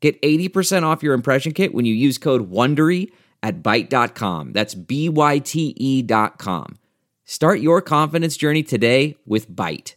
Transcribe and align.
Get 0.00 0.20
80% 0.22 0.84
off 0.84 1.02
your 1.02 1.14
impression 1.14 1.52
kit 1.52 1.74
when 1.74 1.84
you 1.84 1.94
use 1.94 2.18
code 2.18 2.50
WONDERY 2.50 3.10
at 3.42 3.62
Byte.com. 3.62 4.52
That's 4.52 4.74
B-Y-T-E 4.74 6.02
dot 6.02 6.38
com. 6.38 6.78
Start 7.24 7.60
your 7.60 7.82
confidence 7.82 8.36
journey 8.36 8.62
today 8.62 9.16
with 9.26 9.50
Byte. 9.50 9.94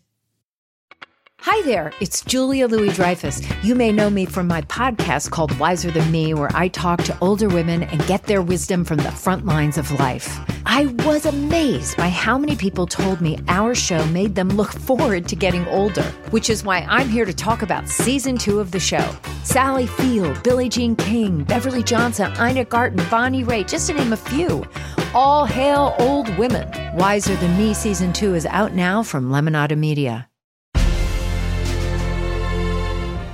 Hi 1.43 1.59
there, 1.65 1.91
it's 1.99 2.23
Julia 2.23 2.67
Louis 2.67 2.93
Dreyfus. 2.93 3.41
You 3.63 3.73
may 3.73 3.91
know 3.91 4.11
me 4.11 4.25
from 4.25 4.47
my 4.47 4.61
podcast 4.61 5.31
called 5.31 5.57
Wiser 5.57 5.89
Than 5.89 6.11
Me, 6.11 6.35
where 6.35 6.51
I 6.53 6.67
talk 6.67 7.01
to 7.05 7.17
older 7.19 7.47
women 7.47 7.81
and 7.81 8.05
get 8.05 8.25
their 8.25 8.43
wisdom 8.43 8.85
from 8.85 8.97
the 8.97 9.11
front 9.11 9.47
lines 9.47 9.79
of 9.79 9.89
life. 9.99 10.39
I 10.73 10.85
was 11.03 11.25
amazed 11.25 11.97
by 11.97 12.07
how 12.07 12.37
many 12.37 12.55
people 12.55 12.87
told 12.87 13.19
me 13.19 13.37
our 13.49 13.75
show 13.75 14.05
made 14.05 14.35
them 14.35 14.47
look 14.47 14.71
forward 14.71 15.27
to 15.27 15.35
getting 15.35 15.67
older, 15.67 16.05
which 16.29 16.49
is 16.49 16.63
why 16.63 16.87
I'm 16.87 17.09
here 17.09 17.25
to 17.25 17.33
talk 17.33 17.61
about 17.61 17.89
season 17.89 18.37
two 18.37 18.61
of 18.61 18.71
the 18.71 18.79
show. 18.79 19.05
Sally 19.43 19.85
Field, 19.85 20.41
Billie 20.43 20.69
Jean 20.69 20.95
King, 20.95 21.43
Beverly 21.43 21.83
Johnson, 21.83 22.31
Ina 22.39 22.63
Garten, 22.63 23.03
Bonnie 23.09 23.43
Raitt, 23.43 23.67
just 23.67 23.87
to 23.87 23.93
name 23.93 24.13
a 24.13 24.15
few. 24.15 24.65
All 25.13 25.45
hail 25.45 25.93
old 25.99 26.29
women. 26.37 26.71
Wiser 26.95 27.35
Than 27.35 27.57
Me 27.57 27.73
season 27.73 28.13
two 28.13 28.33
is 28.33 28.45
out 28.45 28.71
now 28.71 29.03
from 29.03 29.29
Lemonada 29.29 29.77
Media. 29.77 30.29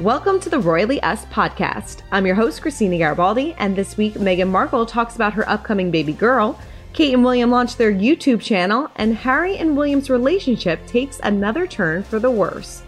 Welcome 0.02 0.40
to 0.40 0.50
the 0.50 0.60
Royally 0.60 1.00
Us 1.04 1.26
podcast. 1.26 2.02
I'm 2.12 2.26
your 2.26 2.36
host, 2.36 2.64
Christina 2.64 2.98
Garibaldi, 2.98 3.54
and 3.60 3.76
this 3.76 3.96
week 3.96 4.16
Meghan 4.16 4.50
Markle 4.50 4.88
talks 4.88 5.14
about 5.14 5.34
her 5.34 5.48
upcoming 5.48 5.92
baby 5.92 6.14
girl. 6.14 6.60
Kate 6.98 7.14
and 7.14 7.24
William 7.24 7.52
launch 7.52 7.76
their 7.76 7.94
YouTube 7.94 8.42
channel, 8.42 8.90
and 8.96 9.16
Harry 9.18 9.56
and 9.58 9.78
William's 9.78 10.10
relationship 10.10 10.84
takes 10.88 11.20
another 11.22 11.68
turn 11.68 12.02
for 12.02 12.18
the 12.18 12.32
worse. 12.32 12.82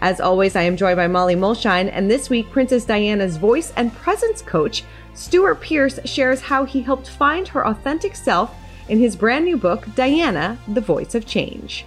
As 0.00 0.20
always, 0.20 0.54
I 0.54 0.64
am 0.64 0.76
joined 0.76 0.98
by 0.98 1.06
Molly 1.06 1.34
Mulshine, 1.34 1.88
and 1.90 2.10
this 2.10 2.28
week, 2.28 2.50
Princess 2.50 2.84
Diana's 2.84 3.38
voice 3.38 3.72
and 3.74 3.94
presence 3.94 4.42
coach, 4.42 4.84
Stewart 5.14 5.62
Pearce, 5.62 5.98
shares 6.04 6.42
how 6.42 6.66
he 6.66 6.82
helped 6.82 7.08
find 7.08 7.48
her 7.48 7.66
authentic 7.66 8.16
self 8.16 8.54
in 8.90 8.98
his 8.98 9.16
brand 9.16 9.46
new 9.46 9.56
book, 9.56 9.86
Diana, 9.94 10.58
The 10.68 10.82
Voice 10.82 11.14
of 11.14 11.24
Change. 11.24 11.86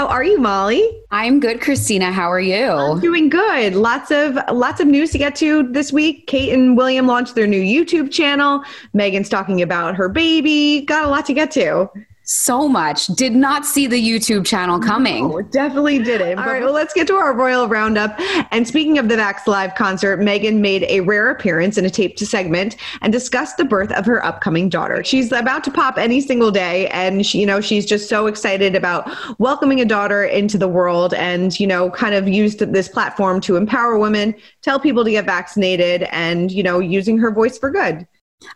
How 0.00 0.06
are 0.06 0.24
you, 0.24 0.38
Molly? 0.38 1.02
I'm 1.10 1.40
good, 1.40 1.60
Christina. 1.60 2.10
How 2.10 2.32
are 2.32 2.40
you? 2.40 2.64
I'm 2.64 3.00
doing 3.00 3.28
good. 3.28 3.74
Lots 3.74 4.10
of 4.10 4.38
lots 4.50 4.80
of 4.80 4.86
news 4.86 5.10
to 5.10 5.18
get 5.18 5.34
to 5.36 5.62
this 5.74 5.92
week. 5.92 6.26
Kate 6.26 6.54
and 6.54 6.74
William 6.74 7.06
launched 7.06 7.34
their 7.34 7.46
new 7.46 7.60
YouTube 7.60 8.10
channel. 8.10 8.64
Meghan's 8.96 9.28
talking 9.28 9.60
about 9.60 9.96
her 9.96 10.08
baby. 10.08 10.86
Got 10.86 11.04
a 11.04 11.08
lot 11.08 11.26
to 11.26 11.34
get 11.34 11.50
to 11.50 11.90
so 12.22 12.68
much. 12.68 13.06
Did 13.08 13.32
not 13.32 13.66
see 13.66 13.86
the 13.86 14.00
YouTube 14.00 14.46
channel 14.46 14.78
coming. 14.78 15.28
No, 15.28 15.42
definitely 15.42 15.98
didn't. 15.98 16.38
All 16.38 16.46
right, 16.46 16.62
well, 16.62 16.72
let's 16.72 16.94
get 16.94 17.06
to 17.08 17.14
our 17.14 17.34
royal 17.34 17.66
roundup. 17.66 18.14
And 18.52 18.66
speaking 18.66 18.98
of 18.98 19.08
the 19.08 19.16
Vax 19.16 19.46
Live 19.46 19.74
concert, 19.74 20.20
Meghan 20.20 20.60
made 20.60 20.84
a 20.84 21.00
rare 21.00 21.30
appearance 21.30 21.76
in 21.76 21.84
a 21.84 21.90
taped 21.90 22.20
segment 22.20 22.76
and 23.02 23.12
discussed 23.12 23.56
the 23.56 23.64
birth 23.64 23.90
of 23.92 24.06
her 24.06 24.24
upcoming 24.24 24.68
daughter. 24.68 25.02
She's 25.02 25.32
about 25.32 25.64
to 25.64 25.70
pop 25.70 25.98
any 25.98 26.20
single 26.20 26.50
day, 26.50 26.86
and 26.88 27.26
she, 27.26 27.40
you 27.40 27.46
know 27.46 27.60
she's 27.60 27.86
just 27.86 28.08
so 28.08 28.26
excited 28.26 28.76
about 28.76 29.10
welcoming 29.38 29.80
a 29.80 29.84
daughter 29.84 30.24
into 30.24 30.56
the 30.56 30.68
world, 30.68 31.14
and 31.14 31.58
you 31.58 31.66
know, 31.66 31.90
kind 31.90 32.14
of 32.14 32.28
used 32.28 32.60
this 32.60 32.88
platform 32.88 33.40
to 33.40 33.56
empower 33.56 33.98
women, 33.98 34.34
tell 34.62 34.78
people 34.78 35.04
to 35.04 35.10
get 35.10 35.24
vaccinated, 35.24 36.04
and 36.12 36.52
you 36.52 36.62
know, 36.62 36.78
using 36.78 37.18
her 37.18 37.30
voice 37.30 37.58
for 37.58 37.70
good. 37.70 38.06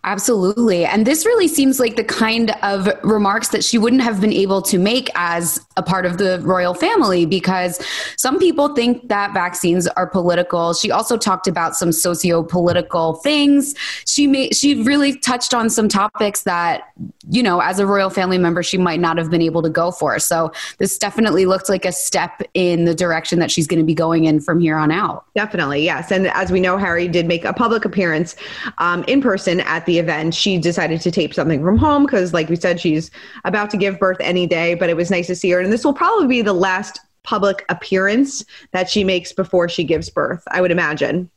Absolutely. 0.05 0.84
And 0.84 1.06
this 1.06 1.27
really 1.27 1.49
seems 1.49 1.78
like 1.78 1.97
the 1.97 2.05
kind 2.05 2.50
of 2.62 2.89
remarks 3.03 3.49
that 3.49 3.62
she 3.62 3.77
wouldn't 3.77 4.03
have 4.03 4.21
been 4.21 4.33
able 4.33 4.62
to 4.62 4.78
make 4.78 5.11
as 5.15 5.65
a 5.77 5.83
part 5.83 6.06
of 6.06 6.19
the 6.19 6.41
royal 6.43 6.75
family 6.75 7.27
because 7.27 7.84
some 8.17 8.39
people 8.39 8.75
think 8.75 9.09
that 9.09 9.34
vaccines 9.34 9.87
are 9.89 10.06
political. 10.06 10.73
She 10.73 10.91
also 10.91 11.17
talked 11.17 11.47
about 11.47 11.77
some 11.77 11.93
socio-political 11.93 13.15
things. 13.17 13.75
She 14.06 14.27
made 14.27 14.55
she 14.55 14.83
really 14.83 15.19
touched 15.19 15.53
on 15.53 15.69
some 15.69 15.89
topics 15.89 16.43
that, 16.43 16.91
you 17.28 17.43
know, 17.43 17.61
as 17.61 17.78
a 17.78 17.87
royal 17.87 18.11
family 18.11 18.39
member 18.39 18.62
she 18.62 18.78
might 18.78 19.00
not 19.00 19.19
have 19.19 19.31
been 19.31 19.43
able 19.43 19.62
to 19.62 19.71
go 19.71 19.91
for. 19.91 20.19
So 20.19 20.53
this 20.78 20.97
definitely 20.97 21.44
looks 21.44 21.69
like 21.69 21.84
a 21.84 21.93
step 21.93 22.43
in 22.55 22.84
the 22.84 22.94
direction 22.94 23.39
that 23.39 23.50
she's 23.50 23.67
going 23.67 23.81
to 23.81 23.87
be 23.87 23.94
going 23.94 24.25
in 24.25 24.41
from 24.41 24.61
here 24.61 24.77
on 24.77 24.91
out. 24.91 25.27
Definitely. 25.34 25.84
Yes. 25.84 26.11
And 26.11 26.27
as 26.28 26.50
we 26.50 26.61
know 26.61 26.78
Harry 26.78 27.09
did 27.09 27.27
make 27.27 27.44
a 27.44 27.53
public 27.53 27.84
appearance 27.84 28.37
um, 28.78 29.05
in 29.05 29.21
person 29.21 29.61
at 29.75 29.87
the 29.87 29.99
event, 29.99 30.35
she 30.35 30.57
decided 30.57 31.01
to 31.01 31.11
tape 31.11 31.35
something 31.35 31.61
from 31.61 31.77
home 31.77 32.07
because, 32.07 32.33
like 32.33 32.49
we 32.49 32.55
said, 32.55 32.81
she's 32.81 33.11
about 33.45 33.71
to 33.71 33.77
give 33.77 33.99
birth 33.99 34.19
any 34.21 34.47
day. 34.47 34.75
But 34.75 34.89
it 34.89 34.97
was 34.97 35.11
nice 35.11 35.27
to 35.27 35.35
see 35.35 35.51
her, 35.51 35.61
and 35.61 35.73
this 35.73 35.85
will 35.85 35.93
probably 35.93 36.29
be 36.29 36.43
the 36.43 36.53
last 36.53 37.01
public 37.25 37.65
appearance 37.69 38.45
that 38.71 38.89
she 38.89 39.03
makes 39.03 39.33
before 39.33 39.69
she 39.69 39.83
gives 39.83 40.09
birth. 40.09 40.45
I 40.53 40.61
would 40.61 40.71
imagine. 40.71 41.29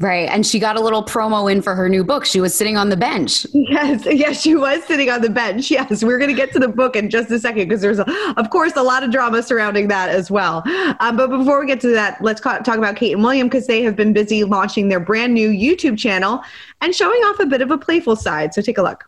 Right. 0.00 0.30
And 0.30 0.46
she 0.46 0.58
got 0.58 0.76
a 0.76 0.80
little 0.80 1.04
promo 1.04 1.52
in 1.52 1.60
for 1.60 1.74
her 1.74 1.86
new 1.86 2.02
book. 2.02 2.24
She 2.24 2.40
was 2.40 2.54
sitting 2.54 2.78
on 2.78 2.88
the 2.88 2.96
bench. 2.96 3.46
Yes. 3.52 4.06
Yes, 4.06 4.40
she 4.40 4.54
was 4.56 4.82
sitting 4.84 5.10
on 5.10 5.20
the 5.20 5.28
bench. 5.28 5.70
Yes. 5.70 6.02
We're 6.02 6.16
going 6.16 6.30
to 6.30 6.34
get 6.34 6.52
to 6.54 6.58
the 6.58 6.68
book 6.68 6.96
in 6.96 7.10
just 7.10 7.30
a 7.30 7.38
second 7.38 7.68
because 7.68 7.82
there's, 7.82 7.98
a, 7.98 8.34
of 8.38 8.48
course, 8.48 8.72
a 8.76 8.82
lot 8.82 9.04
of 9.04 9.10
drama 9.10 9.42
surrounding 9.42 9.88
that 9.88 10.08
as 10.08 10.30
well. 10.30 10.62
Um, 11.00 11.18
but 11.18 11.28
before 11.28 11.60
we 11.60 11.66
get 11.66 11.80
to 11.82 11.88
that, 11.88 12.16
let's 12.22 12.40
talk 12.40 12.66
about 12.66 12.96
Kate 12.96 13.12
and 13.12 13.22
William 13.22 13.46
because 13.46 13.66
they 13.66 13.82
have 13.82 13.94
been 13.94 14.14
busy 14.14 14.42
launching 14.42 14.88
their 14.88 15.00
brand 15.00 15.34
new 15.34 15.50
YouTube 15.50 15.98
channel 15.98 16.42
and 16.80 16.94
showing 16.94 17.20
off 17.24 17.38
a 17.38 17.44
bit 17.46 17.60
of 17.60 17.70
a 17.70 17.76
playful 17.76 18.16
side. 18.16 18.54
So 18.54 18.62
take 18.62 18.78
a 18.78 18.82
look. 18.82 19.04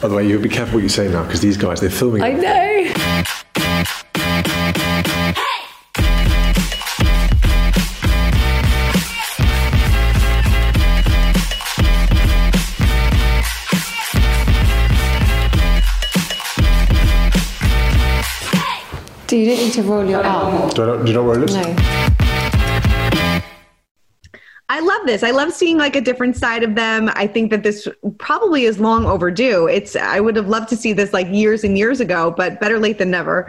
By 0.00 0.08
the 0.08 0.14
way, 0.16 0.26
you 0.26 0.38
be 0.40 0.48
careful 0.48 0.74
what 0.74 0.82
you 0.82 0.88
say 0.88 1.08
now 1.08 1.22
because 1.24 1.40
these 1.40 1.56
guys, 1.56 1.80
they're 1.80 1.90
filming. 1.90 2.22
I 2.22 2.32
know. 2.32 2.92
You 19.38 19.46
don't 19.46 19.64
need 19.64 19.72
to 19.72 19.82
roll 19.82 20.04
your 20.04 20.24
arm? 20.24 20.70
Do, 20.70 20.82
I 20.82 20.86
not, 20.86 21.02
do 21.04 21.08
you 21.08 21.14
know 21.14 21.24
where 21.24 21.42
it 21.42 21.48
is? 21.48 21.56
No. 21.56 21.76
I 24.70 24.80
love 24.80 25.06
this. 25.06 25.22
I 25.22 25.30
love 25.30 25.52
seeing 25.52 25.78
like 25.78 25.96
a 25.96 26.00
different 26.00 26.36
side 26.36 26.62
of 26.62 26.74
them. 26.74 27.10
I 27.14 27.26
think 27.26 27.50
that 27.50 27.62
this 27.62 27.88
probably 28.18 28.64
is 28.64 28.78
long 28.78 29.06
overdue. 29.06 29.66
It's 29.66 29.96
I 29.96 30.20
would 30.20 30.36
have 30.36 30.48
loved 30.48 30.68
to 30.68 30.76
see 30.76 30.92
this 30.92 31.14
like 31.14 31.26
years 31.28 31.64
and 31.64 31.78
years 31.78 32.00
ago, 32.00 32.34
but 32.36 32.60
better 32.60 32.78
late 32.78 32.98
than 32.98 33.10
never. 33.10 33.46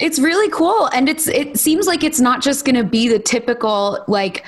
It's 0.00 0.18
really 0.18 0.48
cool 0.50 0.86
and 0.94 1.10
it's 1.10 1.28
it 1.28 1.58
seems 1.58 1.86
like 1.86 2.02
it's 2.02 2.20
not 2.20 2.42
just 2.42 2.64
going 2.64 2.76
to 2.76 2.84
be 2.84 3.06
the 3.06 3.18
typical 3.18 4.02
like 4.08 4.46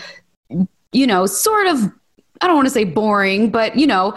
you 0.92 1.06
know, 1.06 1.26
sort 1.26 1.66
of 1.66 1.92
I 2.40 2.46
don't 2.46 2.56
want 2.56 2.66
to 2.66 2.74
say 2.74 2.84
boring, 2.84 3.50
but 3.50 3.76
you 3.76 3.86
know, 3.86 4.16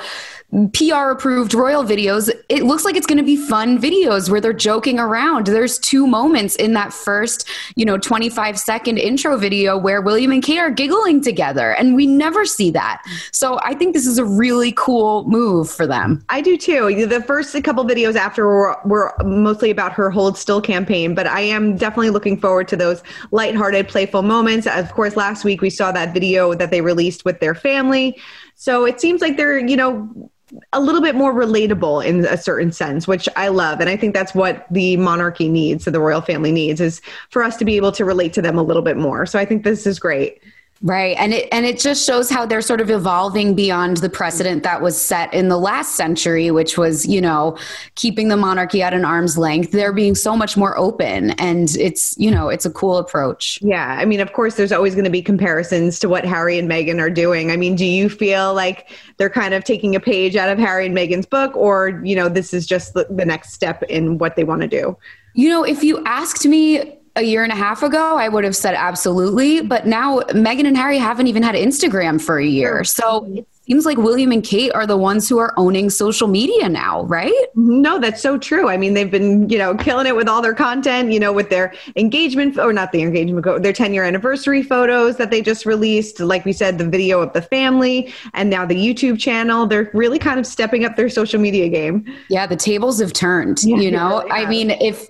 PR 0.73 1.11
approved 1.11 1.53
royal 1.53 1.83
videos, 1.83 2.31
it 2.47 2.63
looks 2.63 2.85
like 2.85 2.95
it's 2.95 3.05
going 3.05 3.17
to 3.17 3.23
be 3.23 3.35
fun 3.35 3.77
videos 3.77 4.29
where 4.29 4.39
they're 4.39 4.53
joking 4.53 4.97
around. 4.97 5.47
There's 5.47 5.77
two 5.77 6.07
moments 6.07 6.55
in 6.55 6.71
that 6.73 6.93
first, 6.93 7.49
you 7.75 7.83
know, 7.83 7.97
25 7.97 8.57
second 8.57 8.97
intro 8.97 9.35
video 9.35 9.77
where 9.77 10.01
William 10.01 10.31
and 10.31 10.41
Kate 10.41 10.59
are 10.59 10.69
giggling 10.69 11.21
together, 11.21 11.71
and 11.71 11.95
we 11.95 12.07
never 12.07 12.45
see 12.45 12.71
that. 12.71 13.03
So 13.33 13.59
I 13.63 13.73
think 13.73 13.93
this 13.93 14.07
is 14.07 14.17
a 14.17 14.23
really 14.23 14.71
cool 14.77 15.25
move 15.25 15.69
for 15.69 15.85
them. 15.85 16.23
I 16.29 16.39
do 16.39 16.55
too. 16.55 17.05
The 17.05 17.21
first 17.21 17.61
couple 17.63 17.83
videos 17.83 18.15
after 18.15 18.47
were, 18.47 18.77
were 18.85 19.13
mostly 19.25 19.69
about 19.69 19.91
her 19.93 20.09
Hold 20.09 20.37
Still 20.37 20.61
campaign, 20.61 21.13
but 21.13 21.27
I 21.27 21.41
am 21.41 21.75
definitely 21.75 22.11
looking 22.11 22.39
forward 22.39 22.69
to 22.69 22.77
those 22.77 23.03
lighthearted, 23.31 23.89
playful 23.89 24.21
moments. 24.21 24.65
Of 24.65 24.93
course, 24.93 25.17
last 25.17 25.43
week 25.43 25.61
we 25.61 25.69
saw 25.69 25.91
that 25.91 26.13
video 26.13 26.53
that 26.53 26.71
they 26.71 26.79
released 26.79 27.25
with 27.25 27.41
their 27.41 27.53
family. 27.53 28.17
So 28.59 28.85
it 28.85 28.99
seems 28.99 29.21
like 29.21 29.37
they're, 29.37 29.59
you 29.59 29.77
know, 29.77 30.31
a 30.73 30.79
little 30.79 31.01
bit 31.01 31.13
more 31.13 31.31
relatable 31.31 32.03
in 32.03 32.25
a 32.25 32.37
certain 32.37 32.71
sense, 32.71 33.07
which 33.07 33.29
I 33.35 33.49
love. 33.49 33.79
And 33.79 33.89
I 33.89 33.95
think 33.95 34.15
that's 34.15 34.33
what 34.33 34.65
the 34.71 34.97
monarchy 34.97 35.47
needs, 35.47 35.83
so 35.83 35.91
the 35.91 35.99
royal 35.99 36.21
family 36.21 36.51
needs, 36.51 36.81
is 36.81 36.99
for 37.29 37.43
us 37.43 37.55
to 37.57 37.65
be 37.65 37.75
able 37.75 37.91
to 37.91 38.03
relate 38.03 38.33
to 38.33 38.41
them 38.41 38.57
a 38.57 38.63
little 38.63 38.81
bit 38.81 38.97
more. 38.97 39.25
So 39.27 39.37
I 39.37 39.45
think 39.45 39.63
this 39.63 39.85
is 39.85 39.99
great. 39.99 40.41
Right. 40.81 41.17
And 41.17 41.33
it 41.33 41.49
and 41.51 41.65
it 41.65 41.79
just 41.79 42.05
shows 42.05 42.29
how 42.29 42.45
they're 42.45 42.61
sort 42.61 42.81
of 42.81 42.91
evolving 42.91 43.55
beyond 43.55 43.97
the 43.97 44.09
precedent 44.09 44.61
that 44.63 44.81
was 44.81 44.99
set 44.99 45.33
in 45.33 45.49
the 45.49 45.57
last 45.57 45.95
century, 45.95 46.51
which 46.51 46.77
was, 46.77 47.05
you 47.05 47.19
know, 47.19 47.57
keeping 47.95 48.27
the 48.27 48.37
monarchy 48.37 48.83
at 48.83 48.93
an 48.93 49.03
arm's 49.03 49.37
length. 49.37 49.71
They're 49.71 49.93
being 49.93 50.13
so 50.13 50.37
much 50.37 50.55
more 50.55 50.77
open 50.77 51.31
and 51.31 51.75
it's, 51.77 52.15
you 52.19 52.29
know, 52.29 52.49
it's 52.49 52.65
a 52.65 52.69
cool 52.69 52.97
approach. 52.97 53.59
Yeah. 53.61 53.97
I 53.99 54.05
mean, 54.05 54.19
of 54.19 54.33
course 54.33 54.55
there's 54.55 54.71
always 54.71 54.93
going 54.93 55.05
to 55.05 55.09
be 55.09 55.21
comparisons 55.21 55.97
to 55.99 56.09
what 56.09 56.25
Harry 56.25 56.59
and 56.59 56.69
Meghan 56.69 56.99
are 56.99 57.09
doing. 57.09 57.49
I 57.51 57.57
mean, 57.57 57.75
do 57.75 57.85
you 57.85 58.07
feel 58.07 58.53
like 58.53 58.91
they're 59.17 59.31
kind 59.31 59.55
of 59.55 59.63
taking 59.63 59.95
a 59.95 59.99
page 59.99 60.35
out 60.35 60.49
of 60.49 60.59
Harry 60.59 60.85
and 60.85 60.95
Meghan's 60.95 61.25
book 61.25 61.55
or, 61.55 62.01
you 62.03 62.15
know, 62.15 62.29
this 62.29 62.53
is 62.53 62.67
just 62.67 62.93
the, 62.93 63.07
the 63.09 63.25
next 63.25 63.53
step 63.53 63.81
in 63.83 64.19
what 64.19 64.35
they 64.35 64.43
want 64.43 64.61
to 64.61 64.67
do? 64.67 64.95
You 65.33 65.49
know, 65.49 65.63
if 65.63 65.83
you 65.83 66.03
asked 66.05 66.45
me 66.45 66.96
a 67.17 67.23
year 67.23 67.43
and 67.43 67.51
a 67.51 67.55
half 67.55 67.83
ago, 67.83 68.15
I 68.15 68.29
would 68.29 68.43
have 68.43 68.55
said 68.55 68.75
absolutely. 68.75 69.61
But 69.61 69.85
now 69.85 70.19
Meghan 70.19 70.65
and 70.65 70.77
Harry 70.77 70.97
haven't 70.97 71.27
even 71.27 71.43
had 71.43 71.55
Instagram 71.55 72.21
for 72.21 72.39
a 72.39 72.45
year. 72.45 72.83
So 72.83 73.45
seems 73.67 73.85
like 73.85 73.97
William 73.97 74.31
and 74.31 74.43
Kate 74.43 74.71
are 74.73 74.87
the 74.87 74.97
ones 74.97 75.27
who 75.27 75.37
are 75.39 75.53
owning 75.57 75.89
social 75.89 76.27
media 76.27 76.69
now, 76.69 77.03
right? 77.03 77.33
No, 77.55 77.99
that's 77.99 78.21
so 78.21 78.37
true. 78.37 78.69
I 78.69 78.77
mean, 78.77 78.93
they've 78.93 79.11
been, 79.11 79.49
you 79.49 79.57
know, 79.57 79.75
killing 79.75 80.07
it 80.07 80.15
with 80.15 80.29
all 80.29 80.41
their 80.41 80.53
content, 80.53 81.11
you 81.11 81.19
know, 81.19 81.33
with 81.33 81.49
their 81.49 81.73
engagement 81.95 82.57
or 82.57 82.71
not 82.71 82.91
the 82.91 83.01
engagement, 83.01 83.45
their 83.63 83.73
10 83.73 83.93
year 83.93 84.03
anniversary 84.03 84.63
photos 84.63 85.17
that 85.17 85.31
they 85.31 85.41
just 85.41 85.65
released. 85.65 86.19
Like 86.19 86.45
we 86.45 86.53
said, 86.53 86.77
the 86.77 86.87
video 86.87 87.21
of 87.21 87.33
the 87.33 87.41
family 87.41 88.13
and 88.33 88.49
now 88.49 88.65
the 88.65 88.75
YouTube 88.75 89.19
channel. 89.19 89.67
They're 89.67 89.91
really 89.93 90.19
kind 90.19 90.39
of 90.39 90.45
stepping 90.45 90.85
up 90.85 90.95
their 90.95 91.09
social 91.09 91.39
media 91.39 91.67
game. 91.67 92.05
Yeah, 92.29 92.47
the 92.47 92.55
tables 92.55 92.99
have 92.99 93.11
turned, 93.11 93.63
yeah, 93.63 93.77
you 93.77 93.91
know? 93.91 94.21
Really 94.21 94.31
I 94.31 94.49
mean, 94.49 94.71
if 94.71 95.07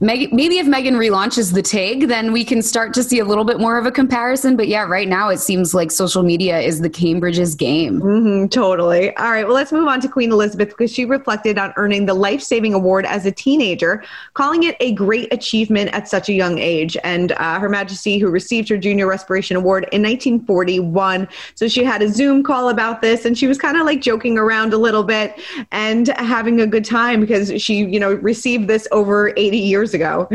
Meg- 0.00 0.32
maybe 0.32 0.58
if 0.58 0.66
Meghan 0.66 0.94
relaunches 0.94 1.52
the 1.52 1.62
TIG, 1.62 2.08
then 2.08 2.32
we 2.32 2.44
can 2.44 2.62
start 2.62 2.94
to 2.94 3.02
see 3.02 3.18
a 3.18 3.24
little 3.24 3.44
bit 3.44 3.60
more 3.60 3.76
of 3.76 3.84
a 3.84 3.92
comparison. 3.92 4.56
But 4.56 4.68
yeah, 4.68 4.84
right 4.84 5.08
now 5.08 5.28
it 5.28 5.38
seems 5.38 5.74
like 5.74 5.90
social 5.90 6.22
media 6.22 6.58
is 6.58 6.80
the 6.80 6.90
Cambridge's 6.90 7.54
game. 7.54 7.97
Mm-hmm, 8.00 8.46
totally. 8.48 9.16
All 9.16 9.30
right. 9.30 9.44
Well, 9.46 9.54
let's 9.54 9.72
move 9.72 9.88
on 9.88 10.00
to 10.00 10.08
Queen 10.08 10.32
Elizabeth 10.32 10.68
because 10.68 10.92
she 10.92 11.04
reflected 11.04 11.58
on 11.58 11.72
earning 11.76 12.06
the 12.06 12.14
life 12.14 12.42
saving 12.42 12.74
award 12.74 13.06
as 13.06 13.26
a 13.26 13.32
teenager, 13.32 14.04
calling 14.34 14.62
it 14.62 14.76
a 14.80 14.92
great 14.92 15.32
achievement 15.32 15.90
at 15.92 16.08
such 16.08 16.28
a 16.28 16.32
young 16.32 16.58
age. 16.58 16.96
And 17.04 17.32
uh, 17.32 17.58
Her 17.58 17.68
Majesty, 17.68 18.18
who 18.18 18.28
received 18.30 18.68
her 18.68 18.76
Junior 18.76 19.06
Respiration 19.06 19.56
Award 19.56 19.84
in 19.92 20.02
1941. 20.02 21.28
So 21.54 21.68
she 21.68 21.84
had 21.84 22.02
a 22.02 22.08
Zoom 22.08 22.42
call 22.42 22.68
about 22.68 23.00
this 23.00 23.24
and 23.24 23.36
she 23.36 23.46
was 23.46 23.58
kind 23.58 23.76
of 23.76 23.84
like 23.84 24.00
joking 24.00 24.38
around 24.38 24.72
a 24.72 24.78
little 24.78 25.04
bit 25.04 25.40
and 25.72 26.08
having 26.08 26.60
a 26.60 26.66
good 26.66 26.84
time 26.84 27.20
because 27.20 27.60
she, 27.60 27.84
you 27.84 28.00
know, 28.00 28.14
received 28.14 28.68
this 28.68 28.86
over 28.92 29.32
80 29.36 29.58
years 29.58 29.94
ago. 29.94 30.28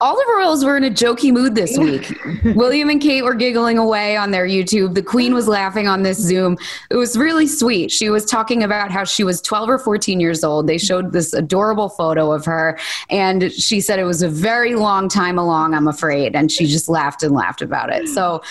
All 0.00 0.16
the 0.16 0.32
royals 0.36 0.64
were 0.64 0.76
in 0.76 0.84
a 0.84 0.90
jokey 0.90 1.32
mood 1.32 1.54
this 1.54 1.76
week. 1.82 2.12
William 2.56 2.88
and 2.90 3.00
Kate 3.00 3.22
were 3.22 3.34
giggling 3.34 3.78
away 3.78 4.16
on 4.16 4.30
their 4.30 4.46
YouTube. 4.46 4.94
The 4.94 5.02
Queen 5.02 5.34
was 5.34 5.48
laughing 5.48 5.88
on 5.88 6.02
this 6.02 6.18
Zoom 6.18 6.56
it 6.92 6.96
was 6.96 7.16
really 7.16 7.46
sweet. 7.46 7.90
She 7.90 8.10
was 8.10 8.26
talking 8.26 8.62
about 8.62 8.90
how 8.90 9.04
she 9.04 9.24
was 9.24 9.40
12 9.40 9.70
or 9.70 9.78
14 9.78 10.20
years 10.20 10.44
old. 10.44 10.66
They 10.66 10.76
showed 10.76 11.12
this 11.12 11.32
adorable 11.32 11.88
photo 11.88 12.32
of 12.32 12.44
her, 12.44 12.78
and 13.08 13.50
she 13.50 13.80
said 13.80 13.98
it 13.98 14.04
was 14.04 14.20
a 14.20 14.28
very 14.28 14.74
long 14.74 15.08
time 15.08 15.38
along, 15.38 15.74
I'm 15.74 15.88
afraid. 15.88 16.36
And 16.36 16.52
she 16.52 16.66
just 16.66 16.90
laughed 16.90 17.22
and 17.22 17.34
laughed 17.34 17.62
about 17.62 17.90
it. 17.90 18.08
So 18.08 18.42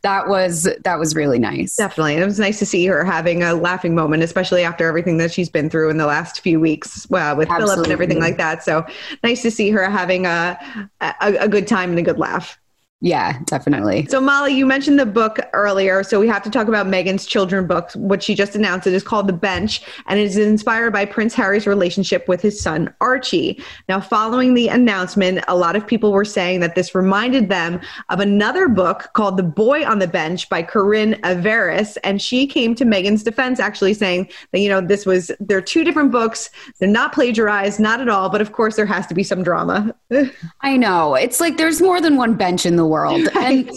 that 0.00 0.28
was 0.28 0.66
that 0.84 0.98
was 0.98 1.14
really 1.14 1.38
nice. 1.38 1.76
Definitely. 1.76 2.14
It 2.14 2.24
was 2.24 2.38
nice 2.38 2.58
to 2.60 2.66
see 2.66 2.86
her 2.86 3.04
having 3.04 3.42
a 3.42 3.54
laughing 3.54 3.94
moment, 3.94 4.22
especially 4.22 4.64
after 4.64 4.86
everything 4.86 5.18
that 5.18 5.32
she's 5.32 5.50
been 5.50 5.68
through 5.68 5.90
in 5.90 5.98
the 5.98 6.06
last 6.06 6.40
few 6.40 6.58
weeks 6.58 7.06
well, 7.10 7.36
with 7.36 7.50
Absolutely. 7.50 7.74
Philip 7.74 7.84
and 7.84 7.92
everything 7.92 8.20
like 8.20 8.38
that. 8.38 8.64
So 8.64 8.86
nice 9.22 9.42
to 9.42 9.50
see 9.50 9.70
her 9.70 9.90
having 9.90 10.24
a, 10.24 10.58
a, 11.00 11.36
a 11.40 11.48
good 11.48 11.68
time 11.68 11.90
and 11.90 11.98
a 11.98 12.02
good 12.02 12.18
laugh. 12.18 12.59
Yeah, 13.02 13.38
definitely. 13.44 14.06
So, 14.10 14.20
Molly, 14.20 14.52
you 14.52 14.66
mentioned 14.66 14.98
the 14.98 15.06
book 15.06 15.38
earlier. 15.54 16.02
So, 16.02 16.20
we 16.20 16.28
have 16.28 16.42
to 16.42 16.50
talk 16.50 16.68
about 16.68 16.86
Meghan's 16.86 17.24
children 17.24 17.66
book, 17.66 17.90
what 17.94 18.22
she 18.22 18.34
just 18.34 18.54
announced. 18.54 18.86
It 18.86 18.92
is 18.92 19.02
called 19.02 19.26
The 19.26 19.32
Bench, 19.32 19.80
and 20.06 20.20
it 20.20 20.24
is 20.24 20.36
inspired 20.36 20.92
by 20.92 21.06
Prince 21.06 21.32
Harry's 21.32 21.66
relationship 21.66 22.28
with 22.28 22.42
his 22.42 22.60
son, 22.60 22.92
Archie. 23.00 23.62
Now, 23.88 24.00
following 24.00 24.52
the 24.52 24.68
announcement, 24.68 25.42
a 25.48 25.56
lot 25.56 25.76
of 25.76 25.86
people 25.86 26.12
were 26.12 26.26
saying 26.26 26.60
that 26.60 26.74
this 26.74 26.94
reminded 26.94 27.48
them 27.48 27.80
of 28.10 28.20
another 28.20 28.68
book 28.68 29.08
called 29.14 29.38
The 29.38 29.44
Boy 29.44 29.82
on 29.86 29.98
the 29.98 30.06
Bench 30.06 30.50
by 30.50 30.62
Corinne 30.62 31.14
Averiss. 31.22 31.96
And 32.04 32.20
she 32.20 32.46
came 32.46 32.74
to 32.74 32.84
Meghan's 32.84 33.22
defense, 33.22 33.60
actually 33.60 33.94
saying 33.94 34.28
that, 34.52 34.60
you 34.60 34.68
know, 34.68 34.82
this 34.82 35.06
was, 35.06 35.30
they're 35.40 35.62
two 35.62 35.84
different 35.84 36.12
books. 36.12 36.50
They're 36.78 36.88
not 36.88 37.14
plagiarized, 37.14 37.80
not 37.80 38.02
at 38.02 38.10
all. 38.10 38.28
But 38.28 38.42
of 38.42 38.52
course, 38.52 38.76
there 38.76 38.84
has 38.84 39.06
to 39.06 39.14
be 39.14 39.22
some 39.22 39.42
drama. 39.42 39.94
I 40.60 40.76
know. 40.76 41.14
It's 41.14 41.40
like 41.40 41.56
there's 41.56 41.80
more 41.80 42.02
than 42.02 42.18
one 42.18 42.34
bench 42.34 42.66
in 42.66 42.76
the 42.76 42.89
world. 42.90 43.28
And 43.40 43.70